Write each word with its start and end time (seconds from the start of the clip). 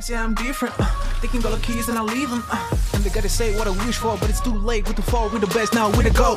Say 0.00 0.14
I'm 0.16 0.34
different. 0.34 0.74
Can 1.22 1.40
go 1.40 1.50
the 1.50 1.60
keys 1.60 1.88
and 1.88 1.98
I 1.98 2.02
leave 2.02 2.30
them. 2.30 2.42
Uh, 2.50 2.76
and 2.94 3.02
they 3.04 3.10
gotta 3.10 3.28
say 3.28 3.54
what 3.58 3.66
I 3.66 3.70
wish 3.86 3.96
for, 3.96 4.16
but 4.20 4.30
it's 4.30 4.40
too 4.40 4.54
late. 4.56 4.86
With 4.86 4.96
the 4.96 5.02
fall, 5.02 5.28
we 5.28 5.38
the 5.40 5.46
best 5.48 5.74
now, 5.74 5.90
we 5.96 6.04
the 6.04 6.10
go. 6.10 6.36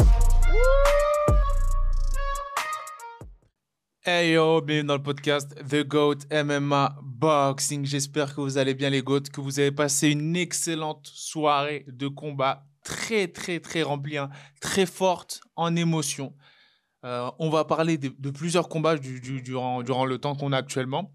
Hey 4.04 4.34
yo, 4.34 4.62
bienvenue 4.62 4.88
dans 4.88 4.96
le 4.98 5.04
podcast 5.04 5.54
The 5.70 5.84
GOAT 5.88 6.26
MMA 6.32 6.96
Boxing. 7.04 7.86
J'espère 7.86 8.34
que 8.34 8.42
vous 8.42 8.58
allez 8.58 8.74
bien 8.74 8.90
les 8.90 9.04
GOAT, 9.04 9.30
que 9.32 9.42
vous 9.42 9.60
avez 9.60 9.72
passé 9.72 10.10
une 10.10 10.36
excellente 10.36 11.06
soirée 11.06 11.86
de 11.88 12.08
combat 12.08 12.66
très 12.84 13.28
très 13.28 13.60
très 13.60 13.84
remplie, 13.84 14.18
hein, 14.18 14.30
très 14.60 14.88
forte 14.88 15.42
en 15.56 15.76
émotion. 15.76 16.34
Euh, 17.06 17.30
on 17.38 17.52
va 17.52 17.64
parler 17.64 17.98
de, 18.00 18.12
de 18.18 18.30
plusieurs 18.32 18.70
combats 18.70 18.96
du- 18.98 19.22
du- 19.22 19.42
durant, 19.44 19.84
durant 19.84 20.06
le 20.06 20.18
temps 20.18 20.34
qu'on 20.36 20.52
a 20.52 20.58
actuellement. 20.58 21.12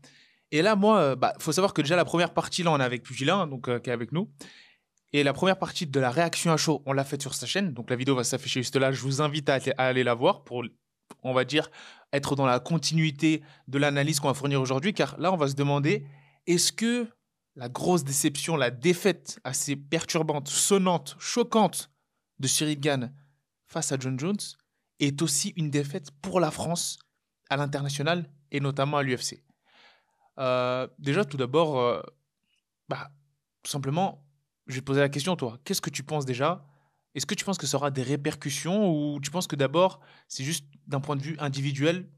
Et 0.52 0.62
là, 0.62 0.76
moi, 0.76 0.98
euh, 1.00 1.16
bah, 1.16 1.34
faut 1.38 1.52
savoir 1.52 1.74
que 1.74 1.82
déjà 1.82 1.96
la 1.96 2.04
première 2.04 2.32
partie, 2.32 2.62
là, 2.62 2.72
on 2.72 2.78
est 2.78 2.84
avec 2.84 3.02
Pugilin, 3.02 3.40
hein, 3.40 3.46
donc 3.46 3.68
euh, 3.68 3.78
qui 3.78 3.90
est 3.90 3.92
avec 3.92 4.12
nous. 4.12 4.30
Et 5.12 5.22
la 5.22 5.32
première 5.32 5.58
partie 5.58 5.86
de 5.86 6.00
la 6.00 6.10
réaction 6.10 6.52
à 6.52 6.56
chaud, 6.56 6.82
on 6.86 6.92
l'a 6.92 7.04
faite 7.04 7.22
sur 7.22 7.34
sa 7.34 7.46
chaîne. 7.46 7.72
Donc 7.72 7.90
la 7.90 7.96
vidéo 7.96 8.14
va 8.14 8.24
s'afficher 8.24 8.60
juste 8.60 8.76
là. 8.76 8.92
Je 8.92 9.00
vous 9.02 9.22
invite 9.22 9.48
à, 9.48 9.58
à 9.78 9.86
aller 9.86 10.04
la 10.04 10.14
voir 10.14 10.44
pour, 10.44 10.64
on 11.22 11.32
va 11.32 11.44
dire, 11.44 11.70
être 12.12 12.36
dans 12.36 12.46
la 12.46 12.60
continuité 12.60 13.42
de 13.68 13.78
l'analyse 13.78 14.20
qu'on 14.20 14.28
va 14.28 14.34
fournir 14.34 14.60
aujourd'hui. 14.60 14.92
Car 14.94 15.18
là, 15.18 15.32
on 15.32 15.36
va 15.36 15.48
se 15.48 15.54
demander, 15.54 16.06
est-ce 16.46 16.72
que 16.72 17.08
la 17.54 17.68
grosse 17.68 18.04
déception, 18.04 18.56
la 18.56 18.70
défaite 18.70 19.40
assez 19.42 19.76
perturbante, 19.76 20.48
sonnante, 20.48 21.16
choquante 21.18 21.90
de 22.38 22.46
Cyril 22.46 22.78
Gann 22.78 23.14
face 23.66 23.92
à 23.92 23.96
John 23.98 24.18
Jones 24.18 24.36
est 25.00 25.22
aussi 25.22 25.54
une 25.56 25.70
défaite 25.70 26.10
pour 26.20 26.40
la 26.40 26.50
France 26.50 26.98
à 27.48 27.56
l'international 27.56 28.30
et 28.50 28.60
notamment 28.60 28.98
à 28.98 29.02
l'UFC 29.02 29.45
Euh, 30.38 30.86
Déjà, 30.98 31.24
tout 31.24 31.36
d'abord, 31.36 31.78
euh, 31.80 32.00
bah, 32.88 33.10
tout 33.62 33.70
simplement, 33.70 34.24
je 34.66 34.74
vais 34.74 34.80
te 34.80 34.86
poser 34.86 35.00
la 35.00 35.08
question, 35.08 35.36
toi. 35.36 35.58
Qu'est-ce 35.64 35.80
que 35.80 35.90
tu 35.90 36.02
penses 36.02 36.24
déjà? 36.24 36.66
Est-ce 37.14 37.26
que 37.26 37.34
tu 37.34 37.44
penses 37.44 37.56
que 37.58 37.66
ça 37.66 37.78
aura 37.78 37.90
des 37.90 38.02
répercussions 38.02 38.90
ou 38.90 39.20
tu 39.20 39.30
penses 39.30 39.46
que 39.46 39.56
d'abord, 39.56 40.00
c'est 40.28 40.44
juste 40.44 40.66
d'un 40.86 41.00
point 41.00 41.16
de 41.16 41.22
vue 41.22 41.36
individuel 41.38 42.08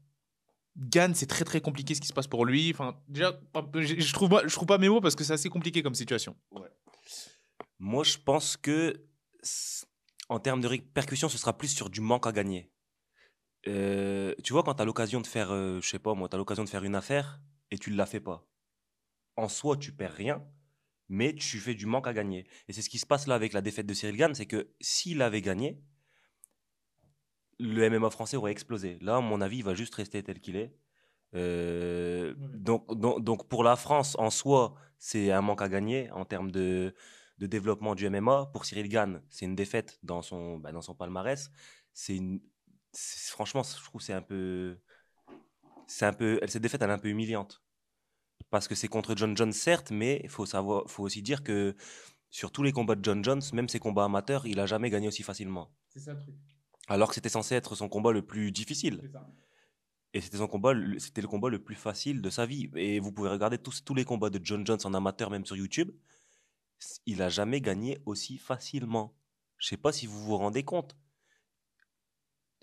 Gann, 0.77 1.13
c'est 1.15 1.25
très 1.25 1.43
très 1.45 1.61
compliqué 1.61 1.95
ce 1.95 1.99
qui 2.01 2.07
se 2.07 2.13
passe 2.13 2.27
pour 2.27 2.45
lui? 2.45 2.71
Enfin, 2.73 3.01
déjà, 3.07 3.39
je, 3.75 4.13
trouve, 4.13 4.29
pas- 4.29 4.47
je 4.47 4.53
trouve 4.53 4.67
pas 4.67 4.77
mes 4.77 4.87
mots 4.89 5.01
parce 5.01 5.15
que 5.15 5.23
c'est 5.23 5.33
assez 5.33 5.49
compliqué 5.49 5.81
comme 5.81 5.95
situation. 5.95 6.35
Moi, 7.79 8.03
je 8.03 8.17
pense 8.17 8.55
que 8.57 9.05
en 10.29 10.39
termes 10.39 10.61
de 10.61 10.67
répercussions, 10.67 11.27
ce 11.29 11.37
sera 11.37 11.57
plus 11.57 11.69
sur 11.69 11.89
du 11.89 12.01
manque 12.01 12.27
à 12.27 12.31
gagner. 12.31 12.69
Euh, 13.67 14.33
tu 14.43 14.53
vois, 14.53 14.63
quand 14.63 14.75
tu 14.75 14.81
as 14.81 14.85
l'occasion 14.85 15.21
de 15.21 15.27
faire, 15.27 15.49
je 15.49 15.81
sais 15.87 15.99
pas 15.99 16.13
moi, 16.13 16.29
tu 16.29 16.35
as 16.35 16.37
l'occasion 16.37 16.63
de 16.63 16.69
faire 16.69 16.83
une 16.83 16.95
affaire 16.95 17.39
et 17.71 17.77
tu 17.77 17.91
ne 17.91 17.97
la 17.97 18.05
fais 18.05 18.19
pas. 18.19 18.47
En 19.35 19.47
soi, 19.47 19.77
tu 19.77 19.91
perds 19.91 20.13
rien, 20.13 20.43
mais 21.07 21.33
tu 21.33 21.59
fais 21.59 21.73
du 21.73 21.85
manque 21.85 22.07
à 22.07 22.13
gagner. 22.13 22.45
Et 22.67 22.73
c'est 22.73 22.81
ce 22.81 22.89
qui 22.89 22.99
se 22.99 23.05
passe 23.05 23.27
là 23.27 23.35
avec 23.35 23.53
la 23.53 23.61
défaite 23.61 23.85
de 23.85 23.93
Cyril 23.93 24.17
Gann, 24.17 24.35
c'est 24.35 24.45
que 24.45 24.69
s'il 24.79 25.21
avait 25.21 25.41
gagné, 25.41 25.81
le 27.59 27.89
MMA 27.89 28.09
français 28.09 28.37
aurait 28.37 28.51
explosé. 28.51 28.97
Là, 29.01 29.17
à 29.17 29.21
mon 29.21 29.41
avis, 29.41 29.57
il 29.57 29.63
va 29.63 29.73
juste 29.73 29.95
rester 29.95 30.23
tel 30.23 30.39
qu'il 30.39 30.55
est. 30.55 30.73
Euh, 31.35 32.33
donc, 32.37 32.87
donc, 32.97 33.23
donc, 33.23 33.47
pour 33.49 33.63
la 33.63 33.75
France, 33.75 34.15
en 34.17 34.29
soi, 34.29 34.75
c'est 34.97 35.31
un 35.31 35.41
manque 35.41 35.61
à 35.61 35.69
gagner 35.69 36.09
en 36.11 36.25
termes 36.25 36.51
de, 36.51 36.93
de 37.37 37.47
développement 37.47 37.95
du 37.95 38.09
MMA. 38.09 38.47
Pour 38.53 38.65
Cyril 38.65 38.87
Gann, 38.87 39.21
c'est 39.29 39.45
une 39.45 39.55
défaite 39.55 39.99
dans 40.03 40.21
son, 40.21 40.57
bah, 40.57 40.71
dans 40.71 40.81
son 40.81 40.95
palmarès. 40.95 41.51
C'est 41.93 42.15
une, 42.15 42.39
franchement, 42.93 43.63
je 43.63 43.83
trouve 43.83 43.99
que 43.99 44.05
c'est 44.05 44.13
un 44.13 44.21
peu, 44.21 44.79
c'est 45.89 46.05
un 46.05 46.13
peu, 46.13 46.39
elle 46.41 46.49
cette 46.49 46.61
défaite, 46.61 46.81
elle 46.81 46.89
est 46.89 46.93
un 46.93 46.99
peu 46.99 47.09
humiliante 47.09 47.61
parce 48.49 48.67
que 48.67 48.75
c'est 48.75 48.87
contre 48.87 49.15
John 49.15 49.35
Jones 49.37 49.51
certes, 49.53 49.91
mais 49.91 50.21
il 50.23 50.29
faut 50.29 50.45
savoir, 50.45 50.89
faut 50.89 51.03
aussi 51.03 51.21
dire 51.21 51.43
que 51.43 51.75
sur 52.29 52.51
tous 52.51 52.63
les 52.63 52.71
combats 52.71 52.95
de 52.95 53.03
John 53.03 53.23
Jones, 53.23 53.41
même 53.53 53.69
ses 53.69 53.79
combats 53.79 54.05
amateurs, 54.05 54.45
il 54.47 54.59
a 54.59 54.65
jamais 54.65 54.89
gagné 54.89 55.07
aussi 55.07 55.23
facilement. 55.23 55.71
C'est 55.89 55.99
ça 55.99 56.13
le 56.13 56.19
truc. 56.19 56.35
Alors 56.87 57.09
que 57.09 57.15
c'était 57.15 57.29
censé 57.29 57.55
être 57.55 57.75
son 57.75 57.89
combat 57.89 58.11
le 58.11 58.25
plus 58.25 58.51
difficile. 58.51 59.01
Et 60.13 60.21
c'était 60.21 60.37
son 60.37 60.47
combat, 60.47 60.73
le- 60.73 60.97
c'était 60.99 61.21
le 61.21 61.27
combat 61.27 61.49
le 61.49 61.63
plus 61.63 61.75
facile 61.75 62.21
de 62.21 62.29
sa 62.31 62.45
vie. 62.45 62.71
Et 62.75 62.99
vous 62.99 63.11
pouvez 63.11 63.29
regarder 63.29 63.59
tous, 63.59 63.83
tous 63.83 63.93
les 63.93 64.05
combats 64.05 64.31
de 64.31 64.39
John 64.43 64.65
Jones 64.65 64.79
en 64.83 64.93
amateur, 64.95 65.29
même 65.29 65.45
sur 65.45 65.55
YouTube. 65.55 65.91
Il 67.05 67.21
a 67.21 67.29
jamais 67.29 67.61
gagné 67.61 67.99
aussi 68.05 68.37
facilement. 68.37 69.15
Je 69.57 69.67
sais 69.67 69.77
pas 69.77 69.91
si 69.91 70.07
vous 70.07 70.19
vous 70.23 70.37
rendez 70.37 70.63
compte. 70.63 70.95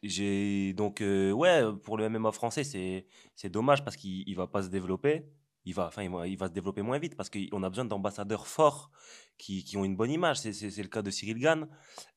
Donc 0.02 1.00
euh, 1.00 1.32
ouais 1.32 1.62
pour 1.82 1.96
le 1.96 2.08
MMA 2.08 2.30
français 2.32 2.64
c'est 2.64 3.06
c'est 3.34 3.48
dommage 3.48 3.82
parce 3.84 3.96
qu'il 3.96 4.28
il 4.28 4.36
va 4.36 4.46
pas 4.46 4.62
se 4.62 4.68
développer. 4.68 5.26
Il 5.64 5.74
va 5.74 5.86
enfin 5.88 6.02
il 6.04 6.10
va, 6.10 6.28
il 6.28 6.36
va 6.38 6.48
se 6.48 6.52
développer 6.52 6.82
moins 6.82 6.98
vite 6.98 7.16
parce 7.16 7.28
qu'on 7.28 7.62
a 7.62 7.68
besoin 7.68 7.84
d'ambassadeurs 7.84 8.46
forts 8.46 8.90
qui, 9.38 9.64
qui 9.64 9.76
ont 9.76 9.84
une 9.84 9.96
bonne 9.96 10.10
image. 10.10 10.38
C'est 10.38 10.82
le 10.82 10.88
cas 10.88 11.02
de 11.02 11.10
Cyril 11.10 11.38
Gann. 11.38 11.68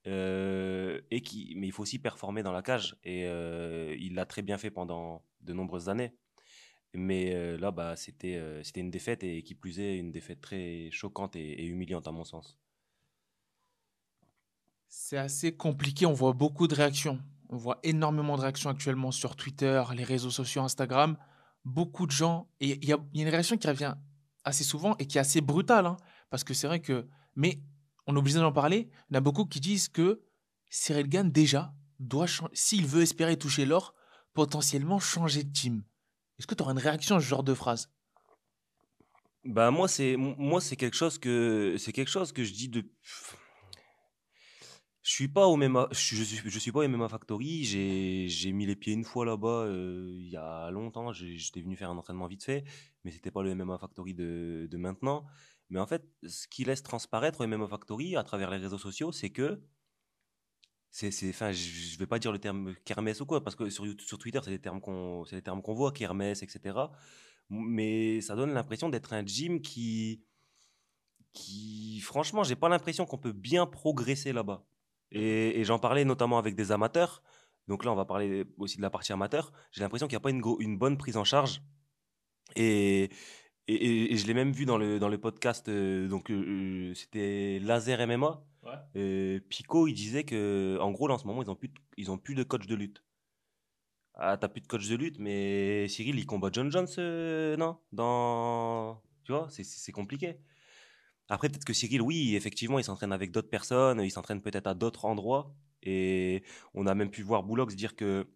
Euh, 0.08 1.02
et 1.12 1.22
qui, 1.22 1.54
mais 1.58 1.68
il 1.68 1.72
faut 1.72 1.84
aussi 1.84 2.00
performer 2.00 2.44
dans 2.44 2.52
la 2.52 2.62
cage. 2.62 2.96
Et 3.04 3.26
euh, 3.26 3.96
il 4.00 4.16
l'a 4.16 4.26
très 4.26 4.42
bien 4.42 4.58
fait 4.58 4.72
pendant 4.72 5.24
de 5.42 5.54
nombreuses 5.54 5.90
années. 5.90 6.14
Mais 6.94 7.36
euh, 7.36 7.58
là, 7.58 7.72
bah, 7.72 7.96
c'était 7.96 8.36
euh, 8.36 8.64
c'était 8.64 8.82
une 8.82 8.90
défaite 8.90 9.24
et 9.24 9.44
qui 9.44 9.54
plus 9.54 9.80
est, 9.80 9.98
une 9.98 10.12
défaite 10.12 10.42
très 10.42 10.90
choquante 10.92 11.36
et 11.36 11.66
humiliante 11.66 12.08
à 12.08 12.12
mon 12.12 12.24
sens. 12.24 12.58
C'est 14.88 15.18
assez 15.18 15.56
compliqué, 15.56 16.08
on 16.08 16.14
voit 16.14 16.34
beaucoup 16.34 16.68
de 16.68 16.74
réactions. 16.74 17.20
On 17.50 17.58
voit 17.58 17.80
énormément 17.84 18.38
de 18.38 18.42
réactions 18.42 18.70
actuellement 18.70 19.12
sur 19.12 19.36
Twitter, 19.36 19.84
les 19.96 20.04
réseaux 20.04 20.30
sociaux, 20.30 20.62
Instagram. 20.62 21.18
Beaucoup 21.66 22.06
de 22.06 22.12
gens. 22.12 22.48
Et 22.60 22.78
il 22.82 22.88
y 22.88 22.94
a, 22.94 22.98
une 23.14 23.28
réaction 23.28 23.58
qui 23.58 23.68
revient 23.68 23.96
assez 24.44 24.64
souvent 24.64 24.96
et 24.98 25.08
qui 25.08 25.18
est 25.18 25.22
assez 25.22 25.42
brutale. 25.42 25.88
hein, 25.88 25.98
parce 26.30 26.44
que 26.44 26.54
c'est 26.54 26.68
vrai 26.68 26.80
que. 26.80 27.08
Mais 27.36 27.60
on 28.06 28.16
est 28.16 28.20
obligé 28.20 28.40
d'en 28.40 28.52
parler. 28.52 28.90
Il 29.10 29.14
y 29.14 29.18
en 29.18 29.20
a 29.20 29.22
beaucoup 29.22 29.46
qui 29.46 29.60
disent 29.60 29.90
que 29.90 30.22
Cyril 30.70 31.10
Gann, 31.10 31.32
déjà, 31.32 31.74
doit. 32.00 32.28
S'il 32.54 32.86
veut 32.86 33.02
espérer 33.02 33.36
toucher 33.36 33.66
l'or, 33.66 33.96
potentiellement 34.34 35.00
changer 35.00 35.44
de 35.44 35.52
team. 35.52 35.84
Est-ce 36.38 36.48
que 36.48 36.56
tu 36.56 36.62
auras 36.64 36.72
une 36.72 36.80
réaction 36.80 37.16
à 37.16 37.20
ce 37.20 37.26
genre 37.26 37.44
de 37.44 37.54
phrase? 37.54 37.90
Bah 39.46 39.72
moi 39.72 39.88
c'est 39.88 40.18
moi 40.18 40.60
c'est 40.60 40.76
quelque 40.76 40.98
chose 40.98 41.18
que 41.18 41.76
c'est 41.80 41.94
quelque 41.94 42.10
chose 42.10 42.34
que 42.34 42.44
je 42.44 42.52
dis 42.52 42.68
de 42.68 42.84
je 45.10 45.16
suis 45.16 45.28
pas 45.28 45.48
au 45.48 45.58
MMA 45.58 45.88
je 45.92 46.24
suis, 46.60 46.72
pas 46.72 46.82
au 46.82 46.88
MMA 46.88 47.10
Factory, 47.10 47.64
j'ai 47.64 48.52
mis 48.52 48.68
les 48.68 48.76
pieds 48.76 48.94
une 48.94 49.04
fois 49.04 49.26
là-bas 49.26 49.66
euh, 49.66 50.08
il 50.12 50.30
y 50.30 50.38
a 50.38 50.70
longtemps, 50.70 51.12
j'étais 51.14 51.62
venu 51.62 51.76
faire 51.76 51.90
un 51.90 51.98
entraînement 51.98 52.28
vite 52.28 52.44
fait, 52.44 52.64
mais 53.04 53.10
c'était 53.10 53.32
pas 53.32 53.42
le 53.42 53.56
MMA 53.56 53.80
Factory 53.80 54.14
de, 54.14 54.70
maintenant. 54.74 55.26
Mais 55.72 55.80
en 55.80 55.88
fait, 55.88 56.08
ce 56.28 56.48
qui 56.48 56.64
laisse 56.64 56.84
transparaître 56.84 57.42
au 57.42 57.48
MMA 57.48 57.68
Factory 57.68 58.18
à 58.18 58.24
travers 58.24 58.52
les 58.52 58.58
réseaux 58.58 58.78
sociaux, 58.78 59.12
c'est 59.12 59.32
que 59.32 59.60
c'est 60.92 61.10
enfin 61.30 61.52
je, 61.54 61.98
vais 61.98 62.06
pas 62.06 62.20
dire 62.20 62.32
le 62.32 62.38
terme 62.38 62.76
kermesse 62.86 63.20
ou 63.22 63.26
quoi 63.26 63.44
parce 63.44 63.56
que 63.56 63.68
sur 63.72 64.18
Twitter, 64.20 64.42
c'est 64.44 64.52
des 64.52 64.62
termes 64.62 64.80
qu'on 64.80 65.26
c'est 65.26 65.38
des 65.38 65.42
termes 65.42 65.64
qu'on 65.64 65.74
voit 65.74 65.92
kermesse 65.92 66.44
etc 66.44 66.76
mais 67.50 68.22
ça 68.22 68.36
donne 68.36 68.54
l'impression 68.54 68.90
d'être 68.90 69.14
un 69.14 69.26
gym 69.26 69.62
qui, 69.62 70.24
qui 71.34 72.00
franchement, 72.02 72.44
j'ai 72.44 72.56
pas 72.56 72.70
l'impression 72.70 73.06
qu'on 73.06 73.18
peut 73.18 73.32
bien 73.32 73.66
progresser 73.66 74.34
là-bas. 74.34 74.69
Et, 75.12 75.60
et 75.60 75.64
j'en 75.64 75.80
parlais 75.80 76.06
notamment 76.06 76.38
avec 76.38 76.56
des 76.56 76.72
amateurs. 76.72 77.24
Donc 77.68 77.84
là, 77.86 77.92
on 77.92 77.96
va 77.96 78.06
parler 78.06 78.46
aussi 78.58 78.78
de 78.78 78.82
la 78.82 78.90
partie 78.90 79.14
amateur. 79.14 79.52
J'ai 79.72 79.82
l'impression 79.82 80.08
qu'il 80.08 80.16
n'y 80.16 80.22
a 80.22 80.22
pas 80.22 80.30
une, 80.32 80.78
bonne 80.78 80.98
prise 80.98 81.18
en 81.18 81.24
charge. 81.24 81.62
Et, 82.56 83.04
et, 83.68 83.74
et- 83.76 84.14
et 84.14 84.18
je 84.18 84.26
l'ai 84.28 84.34
même 84.34 84.52
vu 84.52 84.66
dans 84.66 84.78
le, 84.78 85.00
dans 85.00 85.10
le 85.10 85.18
podcast. 85.20 85.70
euh, 85.70 86.08
donc, 86.08 86.32
euh, 86.32 86.90
euh, 86.92 86.94
c'était 86.96 87.60
Laser 87.60 88.00
MMA. 88.08 88.44
Euh, 88.96 89.40
Pico, 89.50 89.88
il 89.88 89.94
disait 89.94 90.24
que, 90.26 90.78
en 90.82 90.92
gros, 90.92 91.08
là, 91.08 91.16
en 91.16 91.18
ce 91.18 91.28
moment, 91.28 91.42
ils 91.44 91.50
ont 91.50 91.56
plus, 91.56 91.70
de- 91.70 91.74
ils 91.98 92.12
ont 92.12 92.18
plus 92.18 92.36
de 92.36 92.44
coach 92.44 92.66
de 92.68 92.76
lutte. 92.76 93.04
Ah, 94.16 94.38
t'as 94.38 94.50
plus 94.50 94.62
de 94.62 94.68
coach 94.68 94.88
de 94.90 94.96
lutte, 94.96 95.18
mais 95.20 95.88
Cyril, 95.88 96.20
il 96.20 96.26
combat 96.26 96.50
John 96.52 96.70
Jones, 96.72 96.88
non? 97.58 97.78
Dans... 97.92 99.02
Tu 99.24 99.32
vois, 99.32 99.48
c'est 99.50 99.92
compliqué. 99.92 100.40
Après, 101.30 101.50
peut-être 101.50 101.66
que 101.66 101.74
Cyril, 101.74 102.02
oui, 102.02 102.36
effectivement, 102.36 102.80
il 102.80 102.84
s'entraîne 102.84 103.12
avec 103.14 103.32
d'autres 103.32 103.50
personnes, 103.50 104.02
il 104.02 104.12
s'entraîne 104.12 104.42
peut-être 104.42 104.68
à 104.68 104.74
d'autres 104.74 105.06
endroits. 105.06 105.54
Et 105.84 106.44
on 106.74 106.88
a 106.88 106.96
même 106.96 107.10
pu 107.12 107.22
voir 107.24 107.44
Boulox 107.44 107.76
dire 107.76 107.96
que 107.96 108.28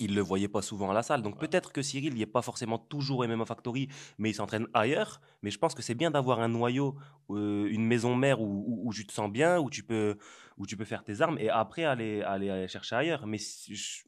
il 0.00 0.14
le 0.14 0.20
voyait 0.20 0.48
pas 0.48 0.62
souvent 0.62 0.90
à 0.90 0.94
la 0.94 1.02
salle. 1.02 1.22
Donc 1.22 1.38
peut-être 1.40 1.72
que 1.72 1.82
Cyril, 1.82 2.12
il 2.14 2.18
n'est 2.20 2.26
pas 2.26 2.42
forcément 2.42 2.78
toujours 2.78 3.18
au 3.20 3.24
MMA 3.24 3.44
Factory, 3.46 3.88
mais 4.18 4.30
il 4.30 4.34
s'entraîne 4.34 4.68
ailleurs. 4.72 5.20
Mais 5.42 5.50
je 5.50 5.58
pense 5.58 5.74
que 5.74 5.82
c'est 5.82 5.94
bien 5.96 6.10
d'avoir 6.12 6.40
un 6.40 6.48
noyau, 6.48 6.96
euh, 7.30 7.66
une 7.68 7.84
maison 7.84 8.14
mère 8.14 8.40
où, 8.40 8.64
où, 8.68 8.88
où 8.88 8.92
tu 8.94 9.06
te 9.06 9.12
sens 9.12 9.30
bien, 9.30 9.58
où 9.58 9.70
tu 9.70 9.82
peux, 9.82 10.16
où 10.56 10.66
tu 10.66 10.76
peux 10.76 10.84
faire 10.84 11.02
tes 11.02 11.20
armes, 11.20 11.38
et 11.40 11.48
après 11.50 11.84
aller, 11.84 12.22
aller, 12.22 12.48
aller 12.48 12.68
chercher 12.68 12.94
ailleurs. 12.96 13.26
Mais 13.26 13.38
je- 13.38 14.04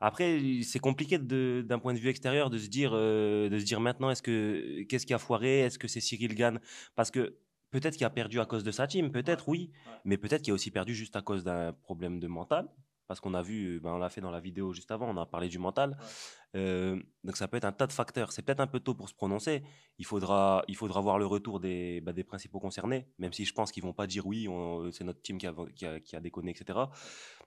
après, 0.00 0.40
c'est 0.62 0.78
compliqué 0.78 1.18
d'un 1.18 1.78
point 1.78 1.94
de 1.94 1.98
vue 1.98 2.08
extérieur 2.08 2.50
de 2.50 2.58
se 2.58 2.68
dire, 2.68 2.90
euh, 2.92 3.48
de 3.48 3.58
se 3.58 3.64
dire 3.64 3.80
maintenant, 3.80 4.10
est-ce 4.10 4.22
que 4.22 4.82
qu'est-ce 4.82 5.06
qui 5.06 5.14
a 5.14 5.18
foiré? 5.18 5.60
Est-ce 5.60 5.78
que 5.78 5.88
c'est 5.88 6.00
Cyril 6.00 6.34
Gann? 6.34 6.60
Parce 6.94 7.10
que 7.10 7.38
peut-être 7.70 7.96
qu'il 7.96 8.06
a 8.06 8.10
perdu 8.10 8.40
à 8.40 8.46
cause 8.46 8.64
de 8.64 8.70
sa 8.70 8.86
team, 8.86 9.10
peut-être 9.10 9.48
oui, 9.48 9.70
mais 10.04 10.18
peut-être 10.18 10.42
qu'il 10.42 10.52
a 10.52 10.54
aussi 10.54 10.70
perdu 10.70 10.94
juste 10.94 11.16
à 11.16 11.22
cause 11.22 11.44
d'un 11.44 11.72
problème 11.72 12.20
de 12.20 12.26
mental. 12.26 12.68
parce 13.08 13.20
qu'on 13.20 13.34
a 13.34 13.42
vu, 13.42 13.80
ben, 13.80 13.92
on 13.92 13.98
l'a 13.98 14.10
fait 14.10 14.20
dans 14.20 14.32
la 14.32 14.40
vidéo 14.40 14.72
juste 14.72 14.90
avant, 14.90 15.08
on 15.08 15.16
a 15.16 15.26
parlé 15.26 15.48
du 15.48 15.58
mental. 15.58 15.96
Euh, 16.56 17.00
donc 17.22 17.36
ça 17.36 17.46
peut 17.46 17.56
être 17.56 17.64
un 17.64 17.72
tas 17.72 17.86
de 17.86 17.92
facteurs. 17.92 18.32
C'est 18.32 18.42
peut-être 18.42 18.60
un 18.60 18.66
peu 18.66 18.80
tôt 18.80 18.94
pour 18.94 19.08
se 19.08 19.14
prononcer. 19.14 19.62
Il 19.98 20.06
faudra, 20.06 20.64
il 20.68 20.76
faudra 20.76 21.00
voir 21.00 21.18
le 21.18 21.26
retour 21.26 21.60
des, 21.60 22.00
bah, 22.00 22.12
des 22.12 22.24
principaux 22.24 22.58
concernés, 22.60 23.06
même 23.18 23.32
si 23.32 23.44
je 23.44 23.54
pense 23.54 23.70
qu'ils 23.72 23.84
vont 23.84 23.92
pas 23.92 24.06
dire 24.06 24.26
oui, 24.26 24.48
c'est 24.92 25.04
notre 25.04 25.22
team 25.22 25.38
qui 25.38 25.46
a, 25.46 25.54
qui, 25.74 25.86
a, 25.86 26.00
qui 26.00 26.16
a, 26.16 26.20
déconné, 26.20 26.50
etc. 26.50 26.78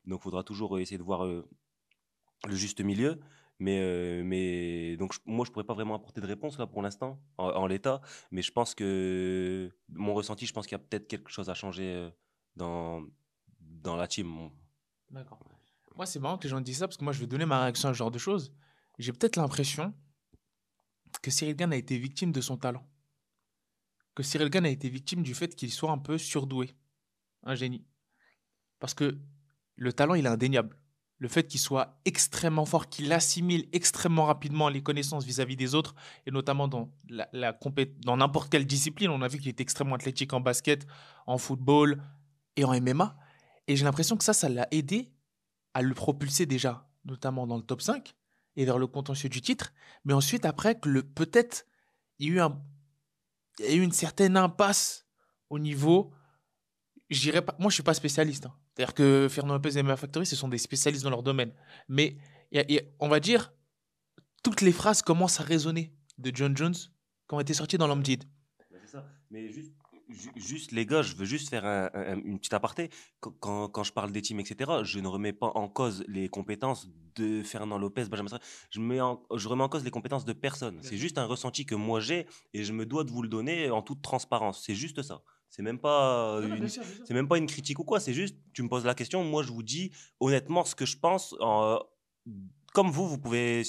Donc 0.05 0.21
il 0.21 0.23
faudra 0.23 0.43
toujours 0.43 0.79
essayer 0.79 0.97
de 0.97 1.03
voir 1.03 1.25
euh, 1.25 1.47
le 2.47 2.55
juste 2.55 2.81
milieu. 2.81 3.19
Mais, 3.61 3.79
euh, 3.81 4.23
mais 4.23 4.95
donc 4.97 5.15
moi, 5.25 5.45
je 5.45 5.51
pourrais 5.51 5.65
pas 5.65 5.73
vraiment 5.73 5.95
apporter 5.95 6.21
de 6.21 6.27
réponse 6.27 6.57
là 6.57 6.65
pour 6.65 6.81
l'instant, 6.81 7.21
en, 7.37 7.67
l'état. 7.67 8.01
Mais 8.31 8.41
je 8.41 8.51
pense 8.51 8.73
que 8.73 9.69
mon 9.89 10.13
ressenti, 10.13 10.45
je 10.45 10.53
pense 10.53 10.65
qu'il 10.65 10.77
y 10.77 10.81
a 10.81 10.83
peut-être 10.83 11.07
quelque 11.07 11.29
chose 11.29 11.49
à 11.49 11.53
changer 11.53 12.09
dans, 12.55 13.03
dans 13.59 13.97
la 13.97 14.07
team. 14.07 14.49
D'accord. 15.11 15.39
Moi, 15.95 16.05
c'est 16.05 16.19
marrant 16.19 16.37
que 16.37 16.43
les 16.43 16.49
gens 16.49 16.61
disent 16.61 16.77
ça 16.77 16.87
parce 16.87 16.95
que 16.95 17.03
moi, 17.03 17.11
je 17.11 17.19
vais 17.19 17.27
donner 17.27 17.45
ma 17.45 17.61
réaction 17.63 17.89
à 17.89 17.93
ce 17.93 17.97
genre 17.97 18.11
de 18.11 18.19
choses. 18.19 18.53
J'ai 18.99 19.11
peut-être 19.11 19.35
l'impression 19.35 19.93
que 21.21 21.31
Cyril 21.31 21.55
Gann 21.55 21.73
a 21.73 21.75
été 21.75 21.97
victime 21.97 22.31
de 22.31 22.39
son 22.39 22.55
talent. 22.57 22.87
Que 24.15 24.23
Cyril 24.23 24.49
Gann 24.49 24.65
a 24.65 24.69
été 24.69 24.89
victime 24.89 25.23
du 25.23 25.33
fait 25.33 25.55
qu'il 25.55 25.71
soit 25.71 25.91
un 25.91 25.97
peu 25.97 26.17
surdoué, 26.17 26.73
un 27.43 27.55
génie. 27.55 27.85
Parce 28.79 28.93
que 28.93 29.17
le 29.75 29.91
talent, 29.93 30.13
il 30.13 30.25
est 30.25 30.29
indéniable. 30.29 30.78
Le 31.19 31.27
fait 31.27 31.45
qu'il 31.47 31.59
soit 31.59 31.99
extrêmement 32.05 32.65
fort, 32.65 32.89
qu'il 32.89 33.11
assimile 33.11 33.67
extrêmement 33.73 34.25
rapidement 34.25 34.69
les 34.69 34.81
connaissances 34.81 35.25
vis-à-vis 35.25 35.57
des 35.57 35.75
autres, 35.75 35.93
et 36.25 36.31
notamment 36.31 36.67
dans, 36.67 36.89
la, 37.09 37.29
dans 38.05 38.17
n'importe 38.17 38.49
quelle 38.49 38.65
discipline. 38.65 39.09
On 39.09 39.21
a 39.21 39.27
vu 39.27 39.37
qu'il 39.37 39.49
était 39.49 39.63
extrêmement 39.63 39.95
athlétique 39.95 40.33
en 40.33 40.39
basket, 40.39 40.87
en 41.27 41.37
football 41.37 42.01
et 42.55 42.63
en 42.63 42.79
MMA. 42.79 43.17
Et 43.67 43.75
j'ai 43.75 43.83
l'impression 43.83 44.17
que 44.17 44.23
ça, 44.23 44.33
ça 44.33 44.49
l'a 44.49 44.67
aidé 44.71 45.11
à 45.73 45.81
le 45.81 45.93
propulser 45.93 46.45
déjà, 46.45 46.89
notamment 47.05 47.45
dans 47.45 47.57
le 47.57 47.63
top 47.63 47.81
5 47.81 48.15
et 48.55 48.65
vers 48.65 48.77
le 48.77 48.87
contentieux 48.87 49.29
du 49.29 49.41
titre. 49.41 49.73
Mais 50.05 50.13
ensuite, 50.13 50.45
après, 50.45 50.79
que 50.79 50.89
le 50.89 51.03
peut-être 51.03 51.65
il 52.19 52.33
y 52.33 52.39
a 52.39 52.51
eu 53.73 53.81
une 53.81 53.91
certaine 53.91 54.37
impasse 54.37 55.05
au 55.49 55.59
niveau. 55.59 56.11
Je 57.09 57.21
dirais 57.21 57.41
pas, 57.41 57.55
moi, 57.59 57.69
je 57.69 57.75
suis 57.75 57.83
pas 57.83 57.93
spécialiste. 57.93 58.45
Hein. 58.45 58.53
C'est-à-dire 58.79 58.93
que 58.93 59.27
Fernand 59.29 59.55
Lopez 59.55 59.77
et 59.77 59.83
MMA 59.83 59.97
Factory, 59.97 60.25
ce 60.25 60.37
sont 60.37 60.47
des 60.47 60.57
spécialistes 60.57 61.03
dans 61.03 61.09
leur 61.09 61.21
domaine. 61.21 61.51
Mais 61.89 62.15
on 63.01 63.09
va 63.09 63.19
dire, 63.19 63.51
toutes 64.41 64.61
les 64.61 64.71
phrases 64.71 65.01
commencent 65.01 65.41
à 65.41 65.43
résonner 65.43 65.91
de 66.17 66.31
John 66.33 66.55
Jones 66.55 66.73
qui 66.73 67.35
ont 67.35 67.41
été 67.41 67.53
sorties 67.53 67.77
dans 67.77 67.87
l'Amjid. 67.87 68.23
C'est 68.71 68.87
ça. 68.87 69.05
Mais 69.31 69.49
juste 69.49 69.73
Juste, 70.35 70.71
les 70.71 70.87
gars, 70.87 71.03
je 71.03 71.13
veux 71.15 71.25
juste 71.25 71.49
faire 71.49 71.65
une 72.25 72.39
petite 72.39 72.53
aparté. 72.53 72.89
Quand, 73.19 73.67
quand, 73.67 73.83
je 73.83 73.93
parle 73.93 74.11
des 74.11 74.23
teams, 74.23 74.39
etc., 74.39 74.79
je 74.81 74.99
ne 74.99 75.07
remets 75.07 75.33
pas 75.33 75.51
en 75.53 75.69
cause 75.69 76.03
les 76.07 76.29
compétences 76.29 76.87
de 77.13 77.43
Fernand 77.43 77.77
Lopez, 77.77 78.05
Benjamin 78.05 78.39
Je, 78.71 78.79
mets 78.79 78.97
je 79.35 79.47
remets 79.47 79.63
en 79.63 79.69
cause 79.69 79.83
les 79.83 79.91
compétences 79.91 80.25
de 80.25 80.33
personne. 80.33 80.79
C'est 80.81 80.97
juste 80.97 81.19
un 81.19 81.25
ressenti 81.25 81.63
que 81.63 81.75
moi 81.75 81.99
j'ai 81.99 82.25
et 82.55 82.63
je 82.63 82.73
me 82.73 82.87
dois 82.87 83.03
de 83.03 83.11
vous 83.11 83.21
le 83.21 83.29
donner 83.29 83.69
en 83.69 83.83
toute 83.83 84.01
transparence. 84.01 84.63
C'est 84.65 84.73
juste 84.73 85.03
ça. 85.03 85.21
C'est 85.49 85.63
même 85.63 85.79
pas 85.79 86.41
c'est 87.05 87.13
même 87.13 87.27
pas 87.27 87.37
une 87.37 87.47
critique 87.47 87.79
ou 87.79 87.83
quoi. 87.83 87.99
C'est 87.99 88.13
juste, 88.13 88.35
tu 88.53 88.63
me 88.63 88.69
poses 88.69 88.85
la 88.85 88.95
question, 88.95 89.23
moi 89.23 89.43
je 89.43 89.51
vous 89.51 89.63
dis 89.63 89.91
honnêtement 90.19 90.63
ce 90.63 90.75
que 90.75 90.85
je 90.85 90.97
pense. 90.97 91.35
comme 92.73 92.91
vous, 92.91 93.07
vous 93.07 93.17
pouvez, 93.17 93.63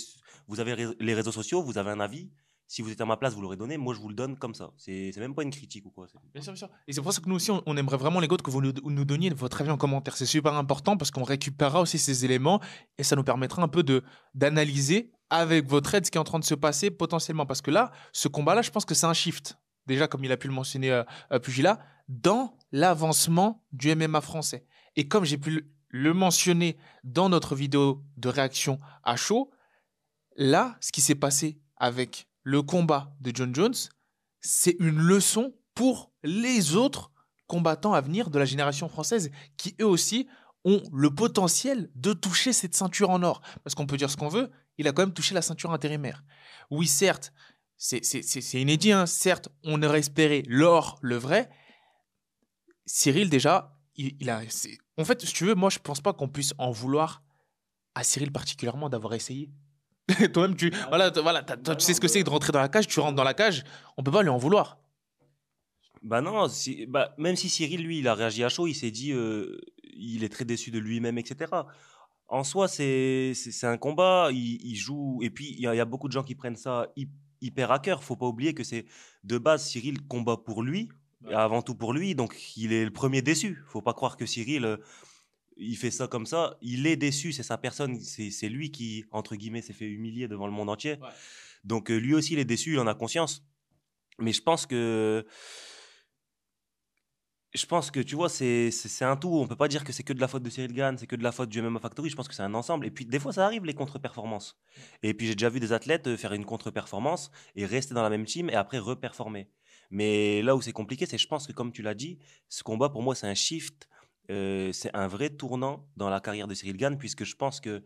vous 0.46 0.60
avez 0.60 0.94
les 0.98 1.14
réseaux 1.14 1.32
sociaux, 1.32 1.62
vous 1.62 1.78
avez 1.78 1.90
un 1.90 2.00
avis 2.00 2.30
si 2.70 2.82
vous 2.82 2.92
êtes 2.92 3.00
à 3.00 3.04
ma 3.04 3.16
place, 3.16 3.34
vous 3.34 3.40
l'aurez 3.40 3.56
donné. 3.56 3.76
Moi, 3.78 3.94
je 3.94 4.00
vous 4.00 4.08
le 4.08 4.14
donne 4.14 4.36
comme 4.36 4.54
ça. 4.54 4.70
C'est 4.76 5.12
même 5.16 5.34
pas 5.34 5.42
une 5.42 5.50
critique 5.50 5.84
ou 5.86 5.90
quoi. 5.90 6.06
Bien 6.32 6.40
sûr, 6.40 6.52
bien 6.52 6.56
sûr. 6.56 6.68
Et 6.86 6.92
c'est 6.92 7.02
pour 7.02 7.12
ça 7.12 7.20
que 7.20 7.28
nous 7.28 7.34
aussi, 7.34 7.50
on, 7.50 7.76
aimerait 7.76 7.96
vraiment, 7.96 8.20
les 8.20 8.28
gars, 8.28 8.36
que 8.36 8.48
vous 8.48 8.62
nous, 8.62 8.72
nous, 8.84 9.04
donniez 9.04 9.28
votre 9.30 9.60
avis 9.60 9.72
en 9.72 9.76
commentaire. 9.76 10.16
C'est 10.16 10.24
super 10.24 10.54
important 10.54 10.96
parce 10.96 11.10
qu'on 11.10 11.24
récupérera 11.24 11.80
aussi 11.80 11.98
ces 11.98 12.24
éléments 12.24 12.60
et 12.96 13.02
ça 13.02 13.16
nous 13.16 13.24
permettra 13.24 13.60
un 13.60 13.66
peu 13.66 13.82
de 13.82 14.04
d'analyser 14.34 15.10
avec 15.30 15.68
votre 15.68 15.92
aide 15.96 16.06
ce 16.06 16.12
qui 16.12 16.18
est 16.18 16.20
en 16.20 16.24
train 16.24 16.38
de 16.38 16.44
se 16.44 16.54
passer 16.54 16.92
potentiellement. 16.92 17.44
Parce 17.44 17.60
que 17.60 17.72
là, 17.72 17.90
ce 18.12 18.28
combat-là, 18.28 18.62
je 18.62 18.70
pense 18.70 18.84
que 18.84 18.94
c'est 18.94 19.06
un 19.06 19.14
shift. 19.14 19.58
Déjà, 19.86 20.08
comme 20.08 20.24
il 20.24 20.32
a 20.32 20.36
pu 20.36 20.48
le 20.48 20.54
mentionner 20.54 20.90
euh, 20.90 21.02
euh 21.32 21.38
Pugila, 21.38 21.80
dans 22.08 22.56
l'avancement 22.72 23.64
du 23.72 23.94
MMA 23.94 24.20
français. 24.20 24.66
Et 24.96 25.08
comme 25.08 25.24
j'ai 25.24 25.38
pu 25.38 25.72
le 25.88 26.14
mentionner 26.14 26.76
dans 27.04 27.28
notre 27.28 27.54
vidéo 27.54 28.02
de 28.16 28.28
réaction 28.28 28.78
à 29.02 29.16
chaud, 29.16 29.50
là, 30.36 30.76
ce 30.80 30.92
qui 30.92 31.00
s'est 31.00 31.14
passé 31.14 31.60
avec 31.76 32.28
le 32.42 32.62
combat 32.62 33.14
de 33.20 33.32
John 33.34 33.54
Jones, 33.54 33.74
c'est 34.40 34.76
une 34.78 34.98
leçon 34.98 35.54
pour 35.74 36.12
les 36.22 36.76
autres 36.76 37.12
combattants 37.46 37.94
à 37.94 38.00
venir 38.00 38.30
de 38.30 38.38
la 38.38 38.44
génération 38.44 38.88
française 38.88 39.30
qui 39.56 39.74
eux 39.80 39.86
aussi 39.86 40.28
ont 40.64 40.82
le 40.92 41.14
potentiel 41.14 41.90
de 41.94 42.12
toucher 42.12 42.52
cette 42.52 42.74
ceinture 42.74 43.10
en 43.10 43.22
or. 43.22 43.40
Parce 43.64 43.74
qu'on 43.74 43.86
peut 43.86 43.96
dire 43.96 44.10
ce 44.10 44.16
qu'on 44.16 44.28
veut, 44.28 44.50
il 44.78 44.86
a 44.88 44.92
quand 44.92 45.02
même 45.02 45.14
touché 45.14 45.34
la 45.34 45.42
ceinture 45.42 45.72
intérimaire. 45.72 46.22
Oui, 46.70 46.86
certes, 46.86 47.32
c'est 47.80 48.60
inédit, 48.60 48.92
hein. 48.92 49.06
certes, 49.06 49.48
on 49.64 49.82
aurait 49.82 50.00
espéré 50.00 50.42
l'or, 50.46 50.98
le 51.00 51.16
vrai. 51.16 51.48
Cyril, 52.84 53.30
déjà, 53.30 53.74
il, 53.96 54.28
a. 54.28 54.42
En 54.98 55.04
fait, 55.04 55.22
si 55.22 55.32
tu 55.32 55.46
veux, 55.46 55.54
moi, 55.54 55.70
je 55.70 55.78
pense 55.78 56.02
pas 56.02 56.12
qu'on 56.12 56.28
puisse 56.28 56.52
en 56.58 56.70
vouloir 56.70 57.22
à 57.94 58.04
Cyril 58.04 58.32
particulièrement 58.32 58.90
d'avoir 58.90 59.14
essayé. 59.14 59.50
Toi-même, 60.34 60.56
tu, 60.56 60.70
voilà, 60.88 61.10
voilà, 61.10 61.42
tu 61.42 61.72
sais 61.78 61.94
ce 61.94 62.00
que 62.02 62.08
c'est 62.08 62.22
de 62.22 62.28
rentrer 62.28 62.52
dans 62.52 62.60
la 62.60 62.68
cage, 62.68 62.86
tu 62.86 63.00
rentres 63.00 63.16
dans 63.16 63.24
la 63.24 63.34
cage, 63.34 63.64
on 63.96 64.02
peut 64.02 64.10
pas 64.10 64.22
lui 64.22 64.28
en 64.28 64.36
vouloir. 64.36 64.78
Bah 66.02 66.20
non, 66.20 66.46
bah, 66.88 67.14
même 67.16 67.36
si 67.36 67.48
Cyril, 67.48 67.82
lui, 67.82 68.00
il 68.00 68.08
a 68.08 68.14
réagi 68.14 68.44
à 68.44 68.50
chaud, 68.50 68.66
il 68.66 68.74
s'est 68.74 68.90
dit, 68.90 69.12
euh, 69.12 69.58
il 69.94 70.22
est 70.22 70.28
très 70.28 70.44
déçu 70.44 70.70
de 70.70 70.78
lui-même, 70.78 71.16
etc. 71.16 71.50
En 72.28 72.44
soi, 72.44 72.68
c'est 72.68 73.34
un 73.62 73.78
combat, 73.78 74.28
il, 74.32 74.76
joue, 74.76 75.20
et 75.22 75.30
puis 75.30 75.54
il 75.56 75.60
y, 75.60 75.66
a 75.66 75.84
beaucoup 75.86 76.08
de 76.08 76.12
gens 76.12 76.22
qui 76.22 76.34
prennent 76.34 76.56
ça 76.56 76.92
hyper 77.40 77.70
à 77.70 77.78
cœur. 77.78 78.02
Faut 78.02 78.16
pas 78.16 78.26
oublier 78.26 78.54
que 78.54 78.64
c'est 78.64 78.86
de 79.24 79.38
base 79.38 79.66
Cyril 79.66 80.00
combat 80.02 80.36
pour 80.36 80.62
lui, 80.62 80.88
avant 81.32 81.62
tout 81.62 81.74
pour 81.74 81.92
lui, 81.92 82.14
donc 82.14 82.56
il 82.56 82.72
est 82.72 82.84
le 82.84 82.90
premier 82.90 83.22
déçu. 83.22 83.62
Faut 83.68 83.82
pas 83.82 83.94
croire 83.94 84.16
que 84.16 84.26
Cyril 84.26 84.64
euh, 84.64 84.76
il 85.56 85.76
fait 85.76 85.90
ça 85.90 86.08
comme 86.08 86.26
ça, 86.26 86.56
il 86.62 86.86
est 86.86 86.96
déçu, 86.96 87.32
c'est 87.32 87.42
sa 87.42 87.58
personne, 87.58 88.00
c'est 88.00 88.48
lui 88.48 88.70
qui, 88.70 89.04
entre 89.10 89.36
guillemets, 89.36 89.60
s'est 89.60 89.74
fait 89.74 89.86
humilier 89.86 90.26
devant 90.26 90.46
le 90.46 90.52
monde 90.52 90.70
entier. 90.70 90.96
Donc 91.64 91.90
euh, 91.90 91.96
lui 91.98 92.14
aussi, 92.14 92.32
il 92.32 92.38
est 92.38 92.46
déçu, 92.46 92.72
il 92.72 92.78
en 92.78 92.86
a 92.86 92.94
conscience. 92.94 93.44
Mais 94.18 94.32
je 94.32 94.42
pense 94.42 94.66
que... 94.66 95.26
Je 97.52 97.66
pense 97.66 97.90
que, 97.90 97.98
tu 98.00 98.14
vois, 98.14 98.28
c'est 98.28 98.70
un 99.02 99.16
tout. 99.16 99.28
On 99.28 99.46
peut 99.46 99.56
pas 99.56 99.68
dire 99.68 99.82
que 99.82 99.92
c'est 99.92 100.04
que 100.04 100.12
de 100.12 100.20
la 100.20 100.28
faute 100.28 100.42
de 100.42 100.50
Cyril 100.50 100.72
Gann, 100.72 100.96
c'est 100.96 101.06
que 101.06 101.16
de 101.16 101.22
la 101.22 101.32
faute 101.32 101.48
du 101.48 101.60
MMA 101.60 101.80
Factory. 101.80 102.08
Je 102.08 102.16
pense 102.16 102.28
que 102.28 102.34
c'est 102.34 102.42
un 102.42 102.54
ensemble. 102.54 102.86
Et 102.86 102.90
puis, 102.90 103.04
des 103.04 103.18
fois, 103.18 103.32
ça 103.32 103.44
arrive, 103.44 103.64
les 103.64 103.74
contre-performances. 103.74 104.56
Et 105.02 105.14
puis, 105.14 105.26
j'ai 105.26 105.34
déjà 105.34 105.48
vu 105.48 105.58
des 105.58 105.72
athlètes 105.72 106.06
euh, 106.06 106.16
faire 106.16 106.32
une 106.32 106.44
contre-performance 106.44 107.30
et 107.56 107.66
rester 107.66 107.92
dans 107.92 108.02
la 108.02 108.10
même 108.10 108.24
team 108.24 108.50
et 108.50 108.54
après 108.54 108.78
reperformer. 108.78 109.48
Mais 109.90 110.42
là 110.42 110.54
où 110.54 110.62
c'est 110.62 110.72
compliqué, 110.72 111.06
c'est 111.06 111.18
je 111.18 111.26
pense 111.26 111.48
que, 111.48 111.52
comme 111.52 111.72
tu 111.72 111.82
l'as 111.82 111.94
dit, 111.94 112.18
ce 112.48 112.62
combat, 112.62 112.88
pour 112.88 113.02
moi, 113.02 113.16
c'est 113.16 113.26
un 113.26 113.34
shift 113.34 113.88
euh, 114.30 114.70
c'est 114.72 114.94
un 114.94 115.08
vrai 115.08 115.30
tournant 115.30 115.88
dans 115.96 116.08
la 116.08 116.20
carrière 116.20 116.46
de 116.46 116.54
Cyril 116.54 116.76
Gann, 116.76 116.96
puisque 116.96 117.24
je 117.24 117.34
pense 117.34 117.60
que 117.60 117.82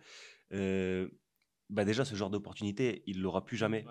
euh, 0.52 1.09
bah 1.71 1.85
déjà, 1.85 2.04
ce 2.04 2.14
genre 2.14 2.28
d'opportunité, 2.28 3.02
il 3.06 3.23
l'aura 3.23 3.44
plus 3.44 3.56
jamais. 3.56 3.87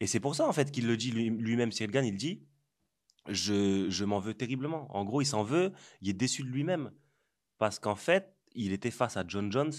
Et 0.00 0.06
c'est 0.06 0.20
pour 0.20 0.34
ça, 0.34 0.48
en 0.48 0.52
fait, 0.52 0.72
qu'il 0.72 0.86
le 0.86 0.96
dit 0.96 1.12
lui-même, 1.12 1.70
Cyril 1.70 1.92
Gann, 1.92 2.04
il 2.04 2.16
dit 2.16 2.42
Je, 3.28 3.88
je 3.90 4.04
m'en 4.04 4.18
veux 4.18 4.34
terriblement. 4.34 4.94
En 4.96 5.04
gros, 5.04 5.20
il 5.20 5.26
s'en 5.26 5.42
veut, 5.42 5.72
il 6.00 6.08
est 6.08 6.14
déçu 6.14 6.42
de 6.42 6.48
lui-même. 6.48 6.90
Parce 7.58 7.78
qu'en 7.78 7.96
fait, 7.96 8.34
il 8.54 8.72
était 8.72 8.90
face 8.90 9.16
à 9.16 9.24
John 9.26 9.50
Jones 9.52 9.72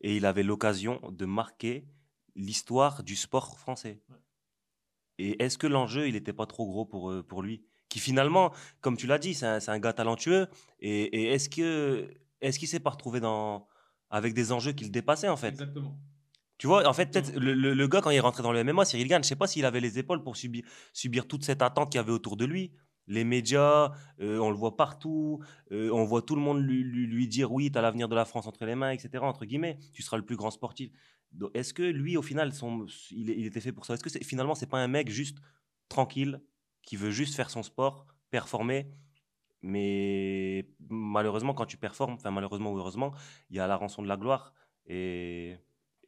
et 0.00 0.16
il 0.16 0.26
avait 0.26 0.42
l'occasion 0.42 1.00
de 1.10 1.24
marquer 1.24 1.86
l'histoire 2.34 3.02
du 3.02 3.16
sport 3.16 3.58
français. 3.58 4.00
Et 5.18 5.42
est-ce 5.42 5.58
que 5.58 5.66
l'enjeu, 5.66 6.06
il 6.06 6.14
n'était 6.14 6.32
pas 6.32 6.46
trop 6.46 6.66
gros 6.66 6.84
pour, 6.84 7.10
euh, 7.10 7.22
pour 7.22 7.42
lui? 7.42 7.64
Qui 7.88 7.98
finalement, 7.98 8.52
comme 8.80 8.96
tu 8.96 9.06
l'as 9.06 9.18
dit, 9.18 9.34
c'est 9.34 9.68
un, 9.68 9.78
gars 9.78 9.92
talentueux. 9.92 10.46
Et, 10.80 11.32
est-ce 11.32 11.48
que 11.48 12.14
est-ce 12.40 12.58
qu'il 12.58 12.68
s'est 12.68 12.80
pas 12.80 12.90
retrouvé 12.90 13.18
dans 13.18 13.66
avec 14.10 14.34
des 14.34 14.52
enjeux 14.52 14.72
qui 14.72 14.84
le 14.84 14.90
dépassaient 14.90 15.28
en 15.28 15.36
fait? 15.36 15.48
Exactement. 15.48 15.98
Tu 16.58 16.66
vois, 16.66 16.86
en 16.88 16.92
fait, 16.92 17.12
peut-être 17.12 17.34
le, 17.36 17.86
gars 17.86 18.00
quand 18.00 18.10
il 18.10 18.16
est 18.16 18.20
rentré 18.20 18.42
dans 18.42 18.52
le 18.52 18.64
MMA, 18.64 18.84
Cyril 18.84 19.06
Gann, 19.06 19.22
je 19.22 19.28
sais 19.28 19.36
pas 19.36 19.46
s'il 19.46 19.64
avait 19.64 19.80
les 19.80 19.98
épaules 19.98 20.22
pour 20.22 20.36
subir, 20.36 20.64
subir 20.92 21.28
toute 21.28 21.44
cette 21.44 21.62
attente 21.62 21.90
qu'il 21.90 21.98
y 21.98 22.00
avait 22.00 22.12
autour 22.12 22.36
de 22.36 22.44
lui. 22.44 22.72
Les 23.06 23.24
médias, 23.24 23.92
euh, 24.20 24.38
on 24.38 24.50
le 24.50 24.56
voit 24.56 24.76
partout, 24.76 25.40
euh, 25.72 25.90
on 25.92 26.04
voit 26.04 26.20
tout 26.20 26.34
le 26.34 26.42
monde 26.42 26.60
lui, 26.60 26.82
lui, 26.82 27.28
dire 27.28 27.52
oui, 27.52 27.70
tu 27.70 27.78
as 27.78 27.82
l'avenir 27.82 28.08
de 28.08 28.14
la 28.14 28.24
France 28.24 28.46
entre 28.46 28.66
les 28.66 28.74
mains, 28.74 28.90
etc. 28.90 29.24
Entre 29.24 29.46
guillemets, 29.46 29.78
tu 29.94 30.02
seras 30.02 30.18
le 30.18 30.24
plus 30.24 30.36
grand 30.36 30.50
sportif. 30.50 30.90
Est-ce 31.54 31.72
que 31.72 31.82
lui, 31.82 32.16
au 32.16 32.22
final, 32.22 32.52
son, 32.52 32.86
il, 33.10 33.30
il 33.30 33.46
était 33.46 33.60
fait 33.60 33.72
pour 33.72 33.86
ça? 33.86 33.94
Est-ce 33.94 34.02
que 34.02 34.24
finalement, 34.24 34.54
c'est 34.54 34.66
pas 34.66 34.78
un 34.78 34.88
mec 34.88 35.08
juste 35.08 35.38
tranquille, 35.88 36.42
qui 36.82 36.96
veut 36.96 37.10
juste 37.10 37.34
faire 37.34 37.50
son 37.50 37.62
sport, 37.62 38.04
performer? 38.30 38.90
Mais 39.62 40.68
malheureusement, 40.88 41.54
quand 41.54 41.66
tu 41.66 41.76
performes, 41.76 42.14
enfin 42.14 42.30
malheureusement 42.30 42.72
ou 42.72 42.78
heureusement, 42.78 43.12
il 43.50 43.56
y 43.56 43.60
a 43.60 43.66
la 43.66 43.76
rançon 43.76 44.02
de 44.02 44.08
la 44.08 44.16
gloire. 44.16 44.54
Et 44.86 45.56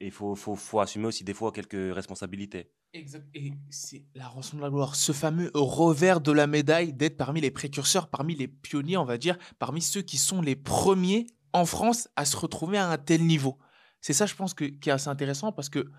il 0.01 0.11
faut, 0.11 0.35
faut, 0.35 0.57
faut, 0.57 0.81
assumer 0.81 1.07
aussi 1.07 1.25
des 1.25 1.35
fois 1.35 1.53
quelques 1.53 1.95
responsabilités. 1.95 2.71
Exact. 2.93 3.27
Et 3.35 3.53
c'est 3.71 4.05
la 4.15 4.29
rançon 4.29 4.57
de 4.57 4.63
la 4.63 4.71
gloire, 4.71 4.97
ce 4.97 5.13
fameux 5.13 5.51
revers 5.55 6.21
de 6.21 6.33
la 6.33 6.47
médaille 6.47 6.93
d'être 6.93 7.17
parmi 7.17 7.41
les 7.41 7.51
précurseurs, 7.51 8.09
parmi 8.09 8.35
les 8.35 8.49
pionniers, 8.49 8.97
on 8.97 9.05
va 9.05 9.19
dire, 9.19 9.39
parmi 9.59 9.83
ceux 9.83 10.03
qui 10.03 10.19
sont 10.19 10.43
les 10.43 10.57
premiers 10.57 11.27
en 11.53 11.67
France 11.67 12.09
à 12.17 12.25
se 12.25 12.37
retrouver 12.37 12.79
à 12.79 12.89
un 12.89 12.99
tel 12.99 13.27
niveau. 13.27 13.59
C'est 14.01 14.13
ça, 14.13 14.27
je 14.27 14.35
pense, 14.35 14.55
que, 14.55 14.65
qui 14.65 14.89
est 14.89 14.93
assez 14.93 15.09
intéressant 15.09 15.53
parce 15.53 15.69
que 15.69 15.91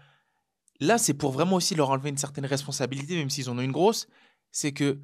là, 0.79 0.97
c'est 0.97 1.13
pour 1.13 1.31
vraiment 1.31 1.57
aussi 1.57 1.75
leur 1.75 1.91
enlever 1.91 2.09
une 2.09 2.17
certaine 2.17 2.45
responsabilité, 2.45 3.15
même 3.15 3.29
s'ils 3.29 3.49
en 3.49 3.57
ont 3.57 3.61
une 3.61 3.71
grosse. 3.71 4.07
C'est 4.51 4.71
que 4.71 4.99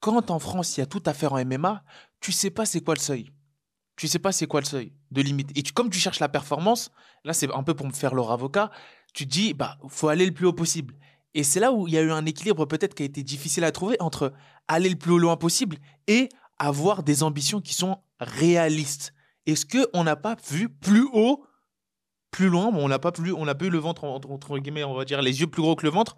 quand 0.00 0.30
en 0.30 0.38
France, 0.38 0.76
il 0.76 0.80
y 0.80 0.82
a 0.82 0.86
tout 0.86 1.02
à 1.06 1.14
faire 1.14 1.32
en 1.32 1.44
MMA, 1.44 1.84
tu 2.20 2.32
sais 2.32 2.50
pas 2.50 2.66
c'est 2.66 2.82
quoi 2.82 2.94
le 2.94 3.00
seuil. 3.00 3.32
Tu 3.96 4.08
sais 4.08 4.18
pas 4.18 4.32
c'est 4.32 4.46
quoi 4.46 4.60
le 4.60 4.66
seuil 4.66 4.92
de 5.10 5.22
limite. 5.22 5.50
Et 5.56 5.62
tu, 5.62 5.72
comme 5.72 5.90
tu 5.90 5.98
cherches 5.98 6.20
la 6.20 6.28
performance, 6.28 6.90
là, 7.24 7.32
c'est 7.32 7.52
un 7.52 7.62
peu 7.62 7.74
pour 7.74 7.86
me 7.86 7.92
faire 7.92 8.14
leur 8.14 8.30
avocat, 8.30 8.70
tu 9.14 9.26
dis, 9.26 9.54
bah, 9.54 9.76
faut 9.88 10.08
aller 10.08 10.26
le 10.26 10.32
plus 10.32 10.46
haut 10.46 10.52
possible. 10.52 10.94
Et 11.34 11.44
c'est 11.44 11.60
là 11.60 11.72
où 11.72 11.88
il 11.88 11.94
y 11.94 11.98
a 11.98 12.02
eu 12.02 12.10
un 12.10 12.26
équilibre 12.26 12.66
peut-être 12.66 12.94
qui 12.94 13.02
a 13.02 13.06
été 13.06 13.22
difficile 13.22 13.64
à 13.64 13.72
trouver 13.72 13.96
entre 14.00 14.32
aller 14.68 14.88
le 14.88 14.96
plus 14.96 15.18
loin 15.18 15.36
possible 15.36 15.78
et 16.06 16.28
avoir 16.58 17.02
des 17.02 17.22
ambitions 17.22 17.60
qui 17.60 17.74
sont 17.74 17.98
réalistes. 18.20 19.14
Est-ce 19.46 19.66
qu'on 19.66 20.04
n'a 20.04 20.16
pas 20.16 20.36
vu 20.50 20.68
plus 20.68 21.06
haut, 21.12 21.44
plus 22.30 22.48
loin, 22.48 22.70
bon, 22.70 22.84
on 22.84 22.88
n'a 22.88 22.98
pas, 22.98 23.12
on 23.36 23.46
pas 23.46 23.64
eu 23.64 23.70
le 23.70 23.78
ventre, 23.78 24.04
entre, 24.04 24.58
guillemets, 24.58 24.84
on 24.84 24.94
va 24.94 25.04
dire, 25.04 25.22
les 25.22 25.40
yeux 25.40 25.46
plus 25.46 25.62
gros 25.62 25.74
que 25.74 25.84
le 25.84 25.92
ventre, 25.92 26.16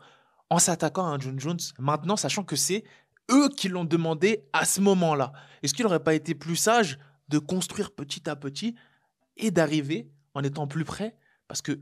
en 0.51 0.59
s'attaquant 0.59 1.07
à 1.07 1.11
un 1.11 1.19
John 1.19 1.39
Jones, 1.41 1.59
maintenant, 1.79 2.17
sachant 2.17 2.45
que 2.45 2.57
c'est 2.57 2.85
eux 3.31 3.49
qui 3.49 3.69
l'ont 3.69 3.85
demandé 3.85 4.45
à 4.53 4.65
ce 4.65 4.81
moment-là. 4.81 5.33
Est-ce 5.63 5.73
qu'il 5.73 5.85
n'aurait 5.85 6.03
pas 6.03 6.15
été 6.15 6.35
plus 6.35 6.57
sage 6.57 6.99
de 7.29 7.39
construire 7.39 7.95
petit 7.95 8.29
à 8.29 8.37
petit 8.37 8.75
et 9.37 9.51
d'arriver 9.51 10.11
en 10.35 10.43
étant 10.43 10.67
plus 10.67 10.85
près 10.85 11.17
Parce 11.49 11.63
que 11.63 11.81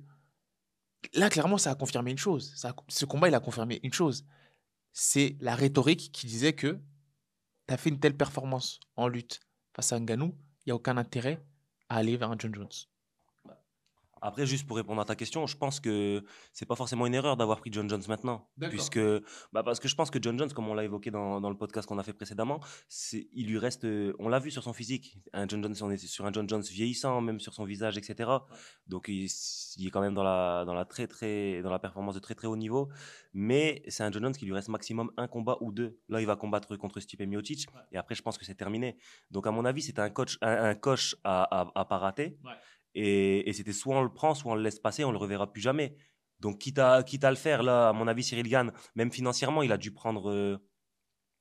là, 1.14 1.28
clairement, 1.30 1.58
ça 1.58 1.70
a 1.70 1.74
confirmé 1.74 2.10
une 2.10 2.18
chose. 2.18 2.54
ce 2.88 3.04
combat, 3.04 3.28
il 3.28 3.34
a 3.34 3.40
confirmé 3.40 3.80
une 3.82 3.92
chose. 3.92 4.24
C'est 4.92 5.36
la 5.40 5.54
rhétorique 5.54 6.12
qui 6.12 6.26
disait 6.26 6.52
que 6.52 6.78
tu 7.66 7.74
as 7.74 7.76
fait 7.76 7.90
une 7.90 8.00
telle 8.00 8.16
performance 8.16 8.80
en 8.96 9.08
lutte 9.08 9.40
face 9.74 9.92
à 9.92 9.98
Nganou, 9.98 10.34
il 10.60 10.68
n'y 10.68 10.72
a 10.72 10.76
aucun 10.76 10.96
intérêt 10.96 11.42
à 11.88 11.96
aller 11.96 12.16
vers 12.16 12.30
un 12.30 12.36
John 12.38 12.54
Jones. 12.54 12.68
Après, 14.22 14.46
juste 14.46 14.68
pour 14.68 14.76
répondre 14.76 15.00
à 15.00 15.04
ta 15.04 15.16
question, 15.16 15.48
je 15.48 15.56
pense 15.56 15.80
que 15.80 16.24
c'est 16.52 16.64
pas 16.64 16.76
forcément 16.76 17.06
une 17.06 17.14
erreur 17.14 17.36
d'avoir 17.36 17.58
pris 17.58 17.72
John 17.72 17.90
Jones 17.90 18.04
maintenant. 18.08 18.48
Puisque, 18.70 19.00
bah 19.52 19.64
parce 19.64 19.80
que 19.80 19.88
je 19.88 19.96
pense 19.96 20.10
que 20.10 20.20
John 20.22 20.38
Jones, 20.38 20.52
comme 20.52 20.68
on 20.68 20.74
l'a 20.74 20.84
évoqué 20.84 21.10
dans, 21.10 21.40
dans, 21.40 21.50
le 21.50 21.56
podcast 21.56 21.88
qu'on 21.88 21.98
a 21.98 22.04
fait 22.04 22.12
précédemment, 22.12 22.60
il 23.12 23.48
lui 23.48 23.58
reste, 23.58 23.84
on 24.20 24.28
l'a 24.28 24.38
vu 24.38 24.52
sur 24.52 24.62
son 24.62 24.72
physique. 24.72 25.18
Un 25.32 25.48
John 25.48 25.60
Jones, 25.60 25.74
on 25.82 25.90
est 25.90 25.96
sur 25.96 26.24
un 26.24 26.32
John 26.32 26.48
Jones 26.48 26.62
vieillissant, 26.62 27.20
même 27.20 27.40
sur 27.40 27.52
son 27.52 27.64
visage, 27.64 27.98
etc. 27.98 28.30
Donc, 28.86 29.08
il, 29.08 29.24
est 29.24 29.90
quand 29.90 30.00
même 30.00 30.14
dans 30.14 30.22
la, 30.22 30.64
dans 30.64 30.74
la 30.74 30.84
très, 30.84 31.08
très, 31.08 31.60
dans 31.62 31.70
la 31.70 31.80
performance 31.80 32.14
de 32.14 32.20
très, 32.20 32.36
très 32.36 32.46
haut 32.46 32.56
niveau. 32.56 32.90
Mais 33.32 33.82
c'est 33.88 34.04
un 34.04 34.12
John 34.12 34.22
Jones 34.22 34.36
qui 34.36 34.46
lui 34.46 34.54
reste 34.54 34.68
maximum 34.68 35.10
un 35.16 35.26
combat 35.26 35.58
ou 35.60 35.72
deux. 35.72 35.98
Là, 36.08 36.20
il 36.20 36.26
va 36.28 36.36
combattre 36.36 36.76
contre 36.76 37.00
Stipe 37.00 37.22
Miocic. 37.22 37.66
Et 37.90 37.96
après, 37.96 38.14
je 38.14 38.22
pense 38.22 38.38
que 38.38 38.44
c'est 38.44 38.54
terminé. 38.54 38.98
Donc, 39.32 39.48
à 39.48 39.50
mon 39.50 39.64
avis, 39.64 39.82
c'est 39.82 39.98
un 39.98 40.10
coach, 40.10 40.38
un, 40.42 40.76
coach 40.76 41.16
à, 41.24 41.42
à, 41.62 41.72
à 41.74 41.84
pas 41.84 41.98
rater. 41.98 42.38
Et, 42.94 43.50
c'était 43.52 43.72
soit 43.72 43.96
on 43.96 44.02
le 44.02 44.12
prend, 44.12 44.34
soit 44.34 44.52
on 44.52 44.54
le 44.54 44.62
laisse 44.62 44.78
passer, 44.78 45.04
on 45.04 45.12
le 45.12 45.18
reverra 45.18 45.50
plus 45.52 45.62
jamais. 45.62 45.96
Donc, 46.40 46.58
quitte 46.58 46.78
à, 46.78 47.02
quitte 47.02 47.24
à 47.24 47.30
le 47.30 47.36
faire, 47.36 47.62
là, 47.62 47.90
à 47.90 47.92
mon 47.92 48.08
avis, 48.08 48.24
Cyril 48.24 48.48
Gann, 48.48 48.72
même 48.94 49.12
financièrement, 49.12 49.62
il 49.62 49.72
a 49.72 49.78
dû 49.78 49.92
prendre 49.92 50.30
euh, 50.30 50.58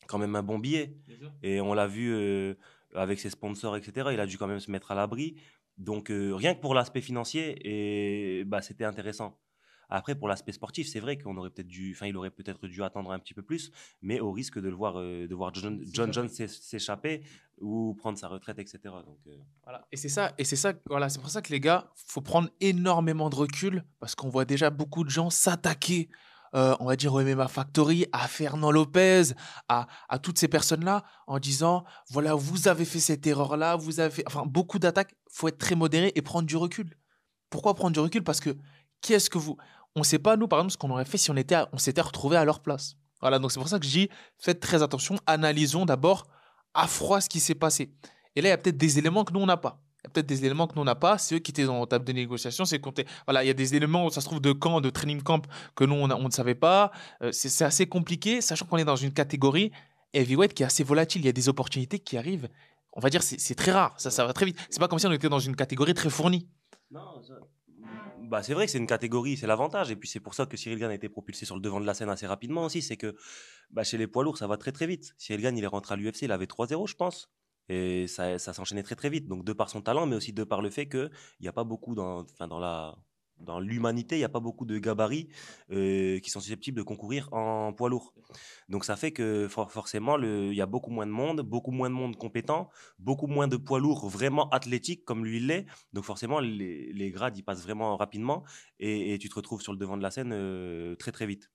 quand 0.08 0.20
même 0.20 0.36
un 0.36 0.44
bon 0.44 0.60
billet. 0.60 0.96
Et 1.42 1.60
on 1.60 1.74
l'a 1.74 1.88
vu 1.88 2.14
euh, 2.14 2.54
avec 2.94 3.20
ses 3.20 3.30
sponsors, 3.30 3.76
etc. 3.76 4.10
Il 4.14 4.20
a 4.20 4.26
dû 4.26 4.38
quand 4.38 4.48
même 4.48 4.60
se 4.60 4.70
mettre 4.70 4.92
à 4.92 4.96
l'abri. 4.96 5.36
Donc, 5.78 6.12
euh, 6.12 6.34
rien 6.36 6.54
que 6.54 6.62
pour 6.62 6.76
l'aspect 6.76 7.02
financier, 7.02 7.56
et 7.64 8.44
bah, 8.46 8.62
c'était 8.62 8.86
intéressant. 8.86 9.41
Après, 9.92 10.16
pour 10.16 10.30
l'aspect 10.30 10.54
sportif, 10.54 10.88
c'est 10.88 11.02
vrai 11.02 11.18
qu'on 11.18 11.36
aurait 11.36 11.50
peut-être 11.50 11.68
dû, 11.68 11.92
enfin, 11.94 12.08
il 12.08 12.16
aurait 12.16 12.32
peut-être 12.32 12.68
dû 12.68 12.82
attendre 12.82 13.12
un 13.12 13.20
petit 13.20 13.34
peu 13.34 13.42
plus, 13.42 13.72
mais 14.02 14.22
au 14.22 14.32
risque 14.32 14.58
de 14.58 14.70
le 14.70 14.76
voir, 14.76 14.98
euh, 14.98 15.28
de 15.28 15.36
voir 15.36 15.54
John, 15.54 15.84
John 15.92 16.14
Jones 16.14 16.30
s'échapper 16.30 17.24
ou 17.60 17.94
prendre 17.96 18.18
sa 18.18 18.30
retraite, 18.30 18.58
etc. 18.58 18.80
Donc, 19.06 19.20
euh, 19.28 19.36
voilà. 19.64 19.86
Et 19.92 19.98
c'est 19.98 20.10
ça, 20.10 20.32
et 20.38 20.46
c'est 20.46 20.56
ça, 20.56 20.74
voilà, 20.88 21.10
c'est 21.10 21.20
pour 21.20 21.30
ça 21.30 21.42
que 21.42 21.52
les 21.52 21.60
gars, 21.60 21.92
faut 21.96 22.22
prendre 22.22 22.50
énormément 22.62 23.30
de 23.30 23.36
recul 23.36 23.84
parce 24.00 24.16
qu'on 24.16 24.30
voit 24.30 24.46
déjà 24.46 24.70
beaucoup 24.70 25.04
de 25.04 25.10
gens 25.10 25.30
s'attaquer. 25.30 26.10
Euh, 26.54 26.76
on 26.82 26.86
va 26.86 26.98
dire 26.98 27.14
au 27.14 27.22
MMA 27.22 27.48
Factory, 27.48 28.08
à 28.12 28.28
Fernand 28.28 28.72
Lopez, 28.72 29.34
à, 29.70 29.88
à 30.10 30.20
toutes 30.20 30.38
ces 30.38 30.50
personnes-là, 30.50 31.04
en 31.28 31.40
disant 31.40 31.86
voilà, 32.10 32.36
vous 32.36 32.68
avez 32.68 32.84
fait 32.84 33.00
cette 33.00 33.26
erreur-là, 33.26 33.78
vous 33.78 34.02
avez 34.02 34.10
fait... 34.10 34.24
Enfin, 34.28 34.44
beaucoup 34.46 34.78
d'attaques, 34.78 35.16
faut 35.30 35.48
être 35.48 35.58
très 35.58 35.76
modéré 35.76 36.12
et 36.16 36.22
prendre 36.22 36.46
du 36.46 36.58
recul. 36.58 36.98
Pourquoi 37.50 37.74
prendre 37.74 37.94
du 37.94 38.00
recul? 38.00 38.24
Parce 38.24 38.42
que 38.42 38.58
qu'est-ce 39.02 39.30
que 39.30 39.38
vous 39.38 39.58
on 39.96 40.02
ne 40.02 40.06
sait 40.06 40.20
pas, 40.20 40.38
nous, 40.38 40.48
par 40.48 40.60
exemple, 40.60 40.74
ce 40.74 40.78
qu'on 40.78 40.90
aurait 40.90 41.06
fait 41.06 41.18
si 41.18 41.32
on, 41.32 41.36
était 41.36 41.58
on 41.74 41.78
s'était 41.78 42.02
retrouvé 42.02 42.38
à 42.38 42.46
leur 42.46 42.62
place. 42.62 42.96
Voilà, 43.22 43.40
donc 43.40 43.52
c'est 43.52 43.60
pour 43.60 43.70
ça 43.70 43.80
que 43.80 43.86
je 43.86 43.92
dis, 43.92 44.10
faites 44.40 44.60
très 44.60 44.82
attention, 44.82 45.18
analysons 45.28 45.86
d'abord 45.86 46.28
à 46.74 46.88
froid 46.88 47.22
ce 47.22 47.30
qui 47.30 47.40
s'est 47.40 47.56
passé. 47.56 47.94
Et 48.36 48.42
là, 48.42 48.50
il 48.50 48.52
y 48.52 48.54
a 48.54 48.58
peut-être 48.58 48.78
des 48.78 48.98
éléments 48.98 49.24
que 49.24 49.34
nous, 49.34 49.42
on 49.42 49.46
n'a 49.46 49.58
pas. 49.58 49.82
Il 50.04 50.08
y 50.08 50.08
a 50.08 50.10
peut-être 50.10 50.26
des 50.26 50.46
éléments 50.46 50.66
que 50.68 50.74
nous, 50.76 50.82
on 50.82 50.86
n'a 50.86 50.96
pas. 50.96 51.18
C'est 51.18 51.36
eux 51.36 51.40
qui 51.40 51.52
étaient 51.52 51.66
la 51.66 51.86
table 51.86 52.06
de 52.06 52.14
négociation. 52.14 52.66
C'est 52.66 52.80
compté. 52.80 53.06
Voilà, 53.28 53.44
il 53.44 53.48
y 53.48 53.52
a 53.52 53.54
des 53.54 53.76
éléments, 53.76 54.10
ça 54.10 54.22
se 54.22 54.26
trouve, 54.26 54.42
de 54.42 54.52
camp, 54.52 54.82
de 54.82 54.90
training 54.90 55.22
camp 55.22 55.46
que 55.76 55.84
nous, 55.84 55.96
on, 55.96 56.08
ne 56.08 56.32
savait 56.32 56.56
pas. 56.56 56.92
Euh, 57.22 57.32
c'est 57.32 57.64
assez 57.64 57.86
compliqué, 57.86 58.42
sachant 58.42 58.66
qu'on 58.66 58.78
est 58.78 58.86
dans 58.86 58.96
une 58.96 59.14
catégorie 59.14 59.72
heavyweight 60.14 60.54
qui 60.54 60.64
est 60.64 60.66
assez 60.66 60.84
volatile. 60.84 61.22
Il 61.22 61.26
y 61.26 61.30
a 61.30 61.34
des 61.34 61.50
opportunités 61.50 62.00
qui 62.00 62.18
arrivent. 62.18 62.50
On 62.94 63.00
va 63.00 63.10
dire, 63.10 63.22
c'est 63.22 63.56
très 63.56 63.72
rare. 63.72 63.94
Ça, 63.98 64.10
ça 64.10 64.26
va 64.26 64.34
très 64.34 64.46
vite. 64.46 64.58
C'est 64.70 64.80
pas 64.80 64.88
comme 64.88 65.00
si 65.00 65.08
on 65.08 65.12
était 65.12 65.30
dans 65.30 65.40
une 65.40 65.56
catégorie 65.56 65.94
très 65.94 66.10
fournie. 66.10 66.48
Non, 66.90 67.22
ça, 67.22 67.36
bah, 68.32 68.42
c'est 68.44 68.54
vrai 68.54 68.66
c'est 68.66 68.78
une 68.78 68.88
catégorie, 68.88 69.36
c'est 69.36 69.46
l'avantage. 69.46 69.92
Et 69.92 69.98
puis 69.98 70.08
c'est 70.08 70.22
pour 70.22 70.34
ça 70.34 70.46
que 70.46 70.56
Cyril 70.56 70.80
Gann 70.80 70.90
a 70.90 70.94
été 70.96 71.10
propulsé 71.10 71.46
sur 71.46 71.56
le 71.56 71.62
devant 71.62 71.82
de 71.82 71.86
la 71.86 71.94
scène 71.94 72.10
assez 72.10 72.26
rapidement 72.26 72.64
aussi. 72.64 72.82
C'est 72.82 72.96
que 72.96 73.16
bah, 73.72 73.84
chez 73.84 73.98
les 73.98 74.08
poids 74.08 74.24
lourds, 74.24 74.38
ça 74.38 74.48
va 74.48 74.56
très 74.58 74.72
très 74.72 74.88
vite. 74.88 75.14
Cyril 75.18 75.42
Gann, 75.42 75.58
il 75.58 75.64
est 75.66 75.68
rentré 75.68 75.94
à 75.96 75.98
l'UFC, 75.98 76.22
il 76.24 76.32
avait 76.32 76.46
3-0, 76.46 76.88
je 76.88 76.96
pense. 76.96 77.30
Et 77.68 78.08
ça, 78.08 78.40
ça 78.40 78.54
s'enchaînait 78.54 78.84
très 78.84 78.96
très 78.96 79.10
vite. 79.10 79.28
Donc 79.28 79.44
de 79.44 79.52
par 79.54 79.70
son 79.70 79.82
talent, 79.82 80.06
mais 80.06 80.16
aussi 80.16 80.32
de 80.32 80.46
par 80.46 80.62
le 80.62 80.70
fait 80.70 80.88
qu'il 80.88 81.12
n'y 81.42 81.50
a 81.50 81.54
pas 81.54 81.66
beaucoup 81.66 81.94
dans, 81.94 82.26
dans 82.40 82.60
la 82.60 82.96
dans 83.42 83.60
l'humanité, 83.60 84.16
il 84.16 84.20
n'y 84.20 84.26
a 84.26 84.30
pas 84.30 84.40
beaucoup 84.40 84.66
de 84.66 84.78
gabarits 84.78 85.28
euh, 85.72 86.20
qui 86.20 86.30
sont 86.30 86.40
susceptibles 86.40 86.78
de 86.78 86.84
concourir 86.84 87.30
en 87.34 87.74
poids 87.74 87.90
lourd. 87.90 88.14
Donc 88.70 88.86
ça 88.86 88.96
fait 88.96 89.12
que 89.12 89.48
forcément, 89.48 90.18
il 90.18 90.54
y 90.54 90.62
a 90.62 90.66
beaucoup 90.66 90.92
moins 90.92 91.06
de 91.06 91.12
monde, 91.12 91.42
beaucoup 91.42 91.72
moins 91.72 91.90
de 91.90 91.96
monde 91.96 92.16
compétent, 92.16 92.70
beaucoup 93.00 93.28
moins 93.28 93.48
de 93.48 93.58
poids 93.58 93.80
lourds 93.80 94.08
vraiment 94.08 94.50
athlétiques 94.50 95.06
comme 95.06 95.26
lui 95.26 95.40
l'est. 95.40 95.66
Donc 95.94 96.04
forcément, 96.04 96.40
les, 96.40 97.12
grades, 97.12 97.38
ils 97.38 97.44
passent 97.44 97.64
vraiment 97.64 97.98
rapidement 97.98 98.44
et, 98.80 99.18
tu 99.20 99.30
te 99.30 99.36
retrouves 99.36 99.62
sur 99.62 99.74
le 99.74 99.78
devant 99.78 99.98
de 99.98 100.04
la 100.04 100.12
scène 100.12 100.32
euh, 100.34 100.96
très 100.96 101.12
très 101.12 101.26
vite. 101.26 101.52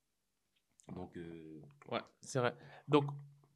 Donc, 0.95 1.17
euh, 1.17 1.61
ouais, 1.91 2.01
c'est 2.21 2.39
vrai. 2.39 2.55
Donc, 2.87 3.07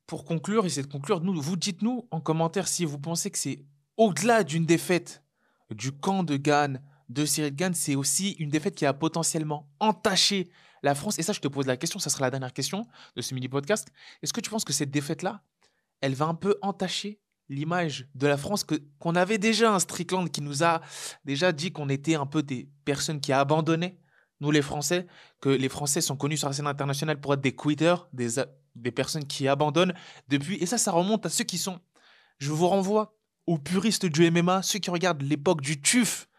pour 0.07 0.25
conclure, 0.25 0.67
essayer 0.67 0.83
de 0.83 0.91
conclure, 0.91 1.21
vous 1.21 1.57
dites-nous 1.57 2.09
en 2.11 2.21
commentaire 2.21 2.67
si 2.67 2.85
vous 2.85 2.99
pensez 2.99 3.31
que 3.31 3.39
c'est 3.39 3.65
au-delà 3.97 4.43
d'une 4.43 4.67
défaite 4.67 5.23
du 5.71 5.93
camp 5.93 6.25
de 6.25 6.37
Gann, 6.37 6.83
de 7.11 7.25
Cyril 7.27 7.55
Gann, 7.55 7.75
c'est 7.75 7.97
aussi 7.97 8.33
une 8.39 8.49
défaite 8.49 8.77
qui 8.77 8.87
a 8.87 8.95
potentiellement 8.95 9.69
entaché 9.81 10.49
la 10.83 10.95
France. 10.95 11.19
Et 11.19 11.23
ça, 11.23 11.33
je 11.33 11.41
te 11.41 11.49
pose 11.49 11.67
la 11.67 11.77
question, 11.77 11.99
ça 11.99 12.09
sera 12.09 12.23
la 12.23 12.31
dernière 12.31 12.53
question 12.53 12.87
de 13.17 13.21
ce 13.21 13.35
mini-podcast. 13.35 13.89
Est-ce 14.23 14.33
que 14.33 14.41
tu 14.41 14.49
penses 14.49 14.65
que 14.65 14.73
cette 14.73 14.91
défaite-là, 14.91 15.43
elle 16.01 16.15
va 16.15 16.27
un 16.27 16.35
peu 16.35 16.57
entacher 16.63 17.21
l'image 17.49 18.09
de 18.15 18.29
la 18.29 18.37
France 18.37 18.65
qu'on 19.01 19.17
avait 19.17 19.39
déjà 19.39 19.75
un 19.75 19.81
Strickland 19.81 20.31
qui 20.31 20.41
nous 20.41 20.63
a 20.63 20.81
déjà 21.25 21.51
dit 21.51 21.73
qu'on 21.73 21.89
était 21.89 22.15
un 22.15 22.27
peu 22.27 22.45
des 22.45 22.71
personnes 22.85 23.21
qui 23.21 23.33
abandonnaient 23.33 23.99
nous 24.41 24.53
les 24.53 24.63
Français, 24.63 25.07
que 25.41 25.51
les 25.51 25.69
Français 25.69 26.01
sont 26.01 26.17
connus 26.17 26.39
sur 26.39 26.49
la 26.49 26.55
scène 26.55 26.69
internationale 26.69 27.21
pour 27.21 27.35
être 27.35 27.43
des 27.43 27.55
quitters, 27.55 28.09
des, 28.13 28.43
des 28.77 28.91
personnes 28.93 29.27
qui 29.27 29.49
abandonnent 29.49 29.95
depuis. 30.29 30.57
Et 30.63 30.67
ça, 30.67 30.79
ça 30.79 30.93
remonte 30.93 31.27
à 31.27 31.29
ceux 31.29 31.45
qui 31.45 31.59
sont. 31.59 31.79
Je 32.39 32.51
vous 32.51 32.69
renvoie 32.69 33.19
aux 33.47 33.59
puristes 33.59 34.07
du 34.07 34.31
MMA, 34.31 34.63
ceux 34.63 34.79
qui 34.79 34.91
regardent 34.91 35.23
l'époque 35.23 35.61
du 35.61 35.83
TUF, 35.83 36.30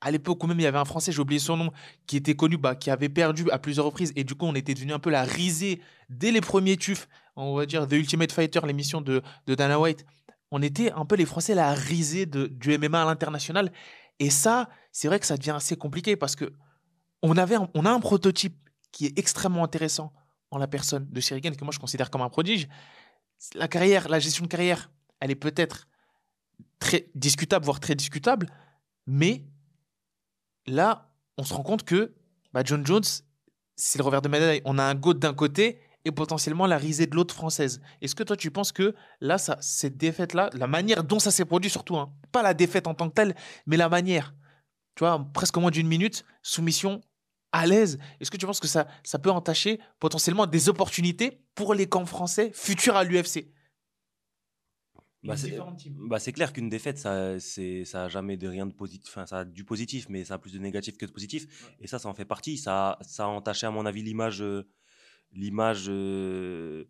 à 0.00 0.10
l'époque 0.10 0.42
où 0.42 0.46
même 0.46 0.58
il 0.60 0.62
y 0.62 0.66
avait 0.66 0.78
un 0.78 0.84
Français, 0.84 1.12
j'ai 1.12 1.20
oublié 1.20 1.40
son 1.40 1.56
nom, 1.56 1.70
qui 2.06 2.16
était 2.16 2.34
connu, 2.34 2.56
bah, 2.56 2.74
qui 2.74 2.90
avait 2.90 3.08
perdu 3.08 3.50
à 3.50 3.58
plusieurs 3.58 3.86
reprises. 3.86 4.12
Et 4.16 4.24
du 4.24 4.34
coup, 4.34 4.46
on 4.46 4.54
était 4.54 4.74
devenu 4.74 4.92
un 4.92 4.98
peu 4.98 5.10
la 5.10 5.22
risée 5.22 5.80
dès 6.08 6.30
les 6.30 6.40
premiers 6.40 6.76
tufs. 6.76 7.08
On 7.36 7.54
va 7.54 7.66
dire 7.66 7.86
The 7.86 7.92
Ultimate 7.92 8.32
Fighter, 8.32 8.60
l'émission 8.64 9.00
de, 9.00 9.22
Dana 9.46 9.78
White. 9.78 10.04
On 10.50 10.62
était 10.62 10.92
un 10.92 11.04
peu 11.04 11.16
les 11.16 11.26
Français 11.26 11.54
la 11.54 11.74
risée 11.74 12.26
du 12.26 12.78
MMA 12.78 13.02
à 13.02 13.04
l'international. 13.04 13.72
Et 14.18 14.30
ça, 14.30 14.68
c'est 14.92 15.08
vrai 15.08 15.20
que 15.20 15.26
ça 15.26 15.36
devient 15.36 15.54
assez 15.56 15.76
compliqué 15.76 16.16
parce 16.16 16.36
que 16.36 16.52
on, 17.22 17.36
avait 17.36 17.56
on 17.74 17.84
a 17.84 17.90
un 17.90 18.00
prototype 18.00 18.56
qui 18.92 19.06
est 19.06 19.18
extrêmement 19.18 19.64
intéressant 19.64 20.12
en 20.50 20.58
la 20.58 20.66
personne 20.66 21.06
de 21.10 21.20
Sherigan, 21.20 21.52
que 21.52 21.64
moi 21.64 21.72
je 21.72 21.78
considère 21.78 22.10
comme 22.10 22.22
un 22.22 22.30
prodige. 22.30 22.68
La 23.54 23.68
carrière, 23.68 24.08
la 24.08 24.18
gestion 24.18 24.44
de 24.44 24.48
carrière, 24.48 24.90
elle 25.20 25.30
est 25.30 25.36
peut-être 25.36 25.86
très 26.78 27.10
discutable, 27.14 27.64
voire 27.64 27.80
très 27.80 27.94
discutable, 27.94 28.48
mais 29.06 29.44
là, 30.68 31.10
on 31.36 31.44
se 31.44 31.54
rend 31.54 31.62
compte 31.62 31.84
que 31.84 32.14
bah, 32.52 32.62
John 32.64 32.86
Jones, 32.86 33.04
c'est 33.76 33.98
le 33.98 34.04
revers 34.04 34.22
de 34.22 34.28
médaille. 34.28 34.62
On 34.64 34.78
a 34.78 34.82
un 34.82 34.94
GOAT 34.94 35.14
d'un 35.14 35.34
côté 35.34 35.80
et 36.04 36.10
potentiellement 36.10 36.66
la 36.66 36.78
risée 36.78 37.06
de 37.06 37.14
l'autre 37.14 37.34
française. 37.34 37.80
Est-ce 38.00 38.14
que 38.14 38.22
toi, 38.22 38.36
tu 38.36 38.50
penses 38.50 38.72
que 38.72 38.94
là, 39.20 39.38
ça, 39.38 39.58
cette 39.60 39.96
défaite-là, 39.96 40.50
la 40.52 40.66
manière 40.66 41.04
dont 41.04 41.18
ça 41.18 41.30
s'est 41.30 41.44
produit 41.44 41.70
surtout, 41.70 41.96
hein, 41.96 42.12
pas 42.32 42.42
la 42.42 42.54
défaite 42.54 42.86
en 42.86 42.94
tant 42.94 43.08
que 43.08 43.14
telle, 43.14 43.34
mais 43.66 43.76
la 43.76 43.88
manière, 43.88 44.34
tu 44.94 45.04
vois, 45.04 45.26
presque 45.32 45.56
moins 45.58 45.70
d'une 45.70 45.88
minute, 45.88 46.24
soumission 46.42 47.00
à 47.52 47.66
l'aise, 47.66 47.98
est-ce 48.20 48.30
que 48.30 48.36
tu 48.36 48.46
penses 48.46 48.60
que 48.60 48.68
ça, 48.68 48.86
ça 49.02 49.18
peut 49.18 49.30
entacher 49.30 49.80
potentiellement 50.00 50.46
des 50.46 50.68
opportunités 50.68 51.42
pour 51.54 51.74
les 51.74 51.88
camps 51.88 52.06
français 52.06 52.50
futurs 52.54 52.96
à 52.96 53.04
l'UFC 53.04 53.46
Bah, 55.24 55.36
c'est-. 55.36 55.56
Bah, 56.08 56.18
c'est 56.18 56.32
clair 56.32 56.52
qu'une 56.52 56.68
défaite, 56.68 56.98
ça, 56.98 57.38
c'est, 57.40 57.84
ça 57.84 58.04
a 58.04 58.08
jamais 58.08 58.36
de 58.36 58.46
rien 58.48 58.66
de 58.66 58.72
positif. 58.72 59.08
Enfin, 59.10 59.26
ça 59.26 59.40
a 59.40 59.44
du 59.44 59.64
positif, 59.64 60.06
mais 60.08 60.24
ça 60.24 60.34
a 60.34 60.38
plus 60.38 60.52
de 60.52 60.58
négatif 60.58 60.96
que 60.96 61.06
de 61.06 61.10
positif. 61.12 61.46
Et 61.80 61.86
ça, 61.86 61.98
ça 61.98 62.08
en 62.08 62.14
fait 62.14 62.24
partie. 62.24 62.56
Ça, 62.58 62.90
a- 62.92 62.98
ça 63.02 63.24
a 63.24 63.26
entaché, 63.28 63.66
à 63.66 63.70
mon 63.70 63.84
avis, 63.86 64.02
l'image, 64.02 64.42
euh, 64.42 64.62
l'image. 65.32 65.86
euh, 65.88 66.84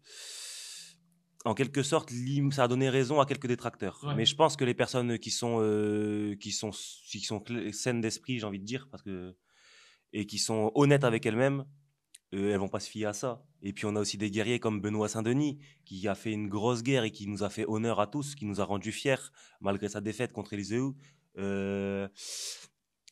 en 1.44 1.54
quelque 1.54 1.82
sorte, 1.82 2.12
ça 2.50 2.64
a 2.64 2.68
donné 2.68 2.90
raison 2.90 3.20
à 3.20 3.26
quelques 3.26 3.46
détracteurs. 3.46 4.02
Ouais. 4.04 4.14
Mais 4.14 4.24
je 4.26 4.34
pense 4.34 4.56
que 4.56 4.64
les 4.64 4.74
personnes 4.74 5.18
qui 5.18 5.30
sont, 5.30 5.58
euh, 5.62 6.34
qui 6.36 6.50
sont, 6.52 6.70
qui 7.10 7.20
sont 7.20 7.42
saines 7.72 8.00
d'esprit, 8.00 8.38
j'ai 8.38 8.44
envie 8.46 8.58
de 8.58 8.64
dire, 8.64 8.88
parce 8.90 9.02
que 9.02 9.34
et 10.12 10.26
qui 10.26 10.38
sont 10.38 10.72
honnêtes 10.74 11.04
avec 11.04 11.24
elles-mêmes, 11.26 11.64
euh, 12.34 12.52
elles 12.52 12.58
vont 12.58 12.68
pas 12.68 12.80
se 12.80 12.90
fier 12.90 13.06
à 13.06 13.12
ça. 13.12 13.42
Et 13.62 13.72
puis 13.72 13.86
on 13.86 13.96
a 13.96 14.00
aussi 14.00 14.18
des 14.18 14.30
guerriers 14.30 14.60
comme 14.60 14.80
Benoît 14.80 15.08
Saint-Denis, 15.08 15.58
qui 15.84 16.06
a 16.08 16.14
fait 16.14 16.32
une 16.32 16.48
grosse 16.48 16.82
guerre 16.82 17.04
et 17.04 17.10
qui 17.10 17.26
nous 17.26 17.42
a 17.42 17.50
fait 17.50 17.64
honneur 17.66 18.00
à 18.00 18.06
tous, 18.06 18.34
qui 18.34 18.44
nous 18.44 18.60
a 18.60 18.64
rendus 18.64 18.92
fiers 18.92 19.32
malgré 19.60 19.88
sa 19.88 20.00
défaite 20.00 20.32
contre 20.32 20.52
Eliseu. 20.52 20.94
Euh, 21.38 22.08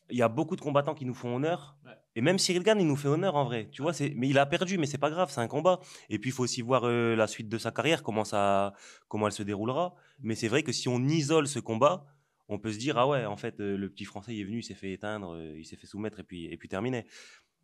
Il 0.09 0.17
y 0.17 0.21
a 0.21 0.29
beaucoup 0.29 0.55
de 0.55 0.61
combattants 0.61 0.95
qui 0.95 1.05
nous 1.05 1.13
font 1.13 1.35
honneur. 1.35 1.77
Ouais. 1.85 1.91
Et 2.15 2.21
même 2.21 2.39
Cyril 2.39 2.63
Gann, 2.63 2.79
il 2.79 2.87
nous 2.87 2.95
fait 2.95 3.09
honneur 3.09 3.35
en 3.35 3.43
vrai. 3.43 3.69
Tu 3.71 3.81
vois, 3.81 3.93
c'est... 3.93 4.13
mais 4.15 4.29
il 4.29 4.37
a 4.39 4.45
perdu, 4.45 4.77
mais 4.77 4.87
c'est 4.87 4.97
pas 4.97 5.09
grave, 5.09 5.29
c'est 5.29 5.41
un 5.41 5.47
combat. 5.47 5.79
Et 6.09 6.17
puis 6.17 6.29
il 6.29 6.33
faut 6.33 6.43
aussi 6.43 6.61
voir 6.61 6.83
euh, 6.85 7.15
la 7.15 7.27
suite 7.27 7.49
de 7.49 7.57
sa 7.57 7.71
carrière, 7.71 8.01
comment, 8.03 8.23
ça, 8.23 8.73
comment 9.07 9.27
elle 9.27 9.33
se 9.33 9.43
déroulera. 9.43 9.95
Mais 10.21 10.33
c'est 10.35 10.47
vrai 10.47 10.63
que 10.63 10.71
si 10.71 10.87
on 10.87 10.99
isole 11.03 11.47
ce 11.47 11.59
combat, 11.59 12.05
on 12.49 12.57
peut 12.57 12.71
se 12.71 12.77
dire, 12.77 12.97
ah 12.97 13.07
ouais, 13.07 13.25
en 13.25 13.35
fait, 13.35 13.59
euh, 13.59 13.75
le 13.77 13.89
petit 13.89 14.05
Français, 14.05 14.33
il 14.33 14.39
est 14.39 14.45
venu, 14.45 14.59
il 14.59 14.63
s'est 14.63 14.73
fait 14.73 14.93
éteindre, 14.93 15.35
euh, 15.35 15.59
il 15.59 15.65
s'est 15.65 15.75
fait 15.75 15.85
soumettre 15.85 16.21
et 16.21 16.23
puis, 16.23 16.45
et 16.45 16.57
puis 16.57 16.69
terminé. 16.69 17.05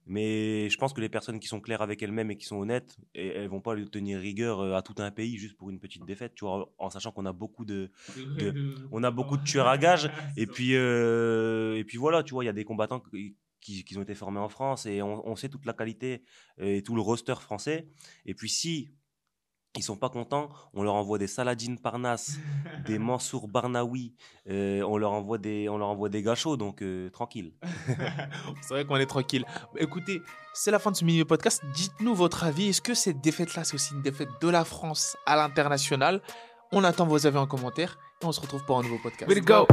Mais 0.06 0.70
je 0.70 0.78
pense 0.78 0.94
que 0.94 1.02
les 1.02 1.10
personnes 1.10 1.40
qui 1.40 1.48
sont 1.48 1.62
claires 1.62 1.82
avec 1.82 2.02
elles-mêmes 2.02 2.32
et 2.32 2.38
qui 2.38 2.46
sont 2.46 2.58
honnêtes, 2.58 2.98
et, 3.16 3.28
elles 3.28 3.48
vont 3.50 3.62
pas 3.62 3.74
lui 3.76 3.90
tenir 3.90 4.20
rigueur 4.20 4.60
euh, 4.60 4.74
à 4.76 4.82
tout 4.82 4.96
un 4.98 5.12
pays 5.12 5.38
juste 5.38 5.56
pour 5.58 5.70
une 5.70 5.80
petite 5.80 6.06
défaite, 6.06 6.34
tu 6.36 6.46
vois, 6.46 6.74
en 6.78 6.90
sachant 6.90 7.12
qu'on 7.12 7.26
a 7.26 7.34
beaucoup 7.34 7.66
de, 7.66 7.92
de- 8.36 8.56
on 8.92 9.04
a 9.04 9.12
beaucoup 9.12 9.38
de 9.38 9.44
tueurs 9.44 9.68
à 9.68 9.78
gages. 9.78 10.10
Et 10.36 10.48
puis, 10.48 10.76
euh, 10.76 11.78
et 11.78 11.84
puis 11.84 11.98
voilà, 11.98 12.24
tu 12.24 12.34
vois, 12.34 12.44
il 12.44 12.48
y 12.48 12.50
a 12.50 12.54
des 12.54 12.66
combattants 12.66 13.00
qui, 13.00 13.36
qui- 13.62 13.84
qui 13.86 13.98
ont 13.98 14.02
été 14.02 14.14
formés 14.16 14.40
en 14.40 14.50
France 14.50 14.86
et 14.86 15.02
on, 15.02 15.26
on 15.28 15.36
sait 15.36 15.50
toute 15.50 15.66
la 15.66 15.74
qualité 15.74 16.24
euh, 16.60 16.76
et 16.78 16.84
tout 16.84 16.96
le 16.96 17.02
roster 17.02 17.36
français. 17.40 17.88
Et 18.26 18.34
puis 18.34 18.50
si 18.50 18.90
ils 19.76 19.84
sont 19.84 19.96
pas 19.96 20.10
contents, 20.10 20.50
on 20.74 20.84
leur 20.84 20.94
envoie 20.94 21.18
des 21.18 21.28
Saladin 21.28 21.76
Parnasse, 21.76 22.38
des 22.86 23.00
Mansour 23.00 23.48
Barnaoui, 23.48 24.14
euh, 24.50 24.84
on 24.84 24.98
leur 24.98 25.12
envoie 25.12 25.38
des, 25.38 25.68
on 25.68 25.78
leur 25.78 25.88
envoie 25.88 26.10
des 26.10 26.22
gâchots, 26.22 26.58
donc 26.58 26.82
euh, 26.82 27.10
tranquille. 27.10 27.54
c'est 28.62 28.74
vrai 28.74 28.86
qu'on 28.86 28.98
est 28.98 29.08
tranquille. 29.08 29.46
Écoutez, 29.78 30.22
c'est 30.54 30.72
la 30.72 30.80
fin 30.80 30.92
de 30.92 30.96
ce 30.96 31.04
mini 31.04 31.24
podcast. 31.26 31.64
Dites-nous 31.74 32.14
votre 32.14 32.44
avis. 32.44 32.70
Est-ce 32.70 32.82
que 32.82 32.94
cette 32.94 33.22
défaite-là, 33.22 33.64
c'est 33.64 33.74
aussi 33.76 33.94
une 33.94 34.04
défaite 34.04 34.30
de 34.42 34.50
la 34.50 34.64
France 34.64 35.18
à 35.26 35.36
l'international? 35.36 36.22
On 36.72 36.84
attend 36.84 37.06
vos 37.06 37.26
avis 37.26 37.38
en 37.38 37.48
commentaire 37.48 37.98
et 38.22 38.26
on 38.26 38.32
se 38.32 38.42
retrouve 38.42 38.64
pour 38.66 38.78
un 38.78 38.84
nouveau 38.84 39.00
podcast. 39.00 39.34
To 39.34 39.42
go. 39.42 39.68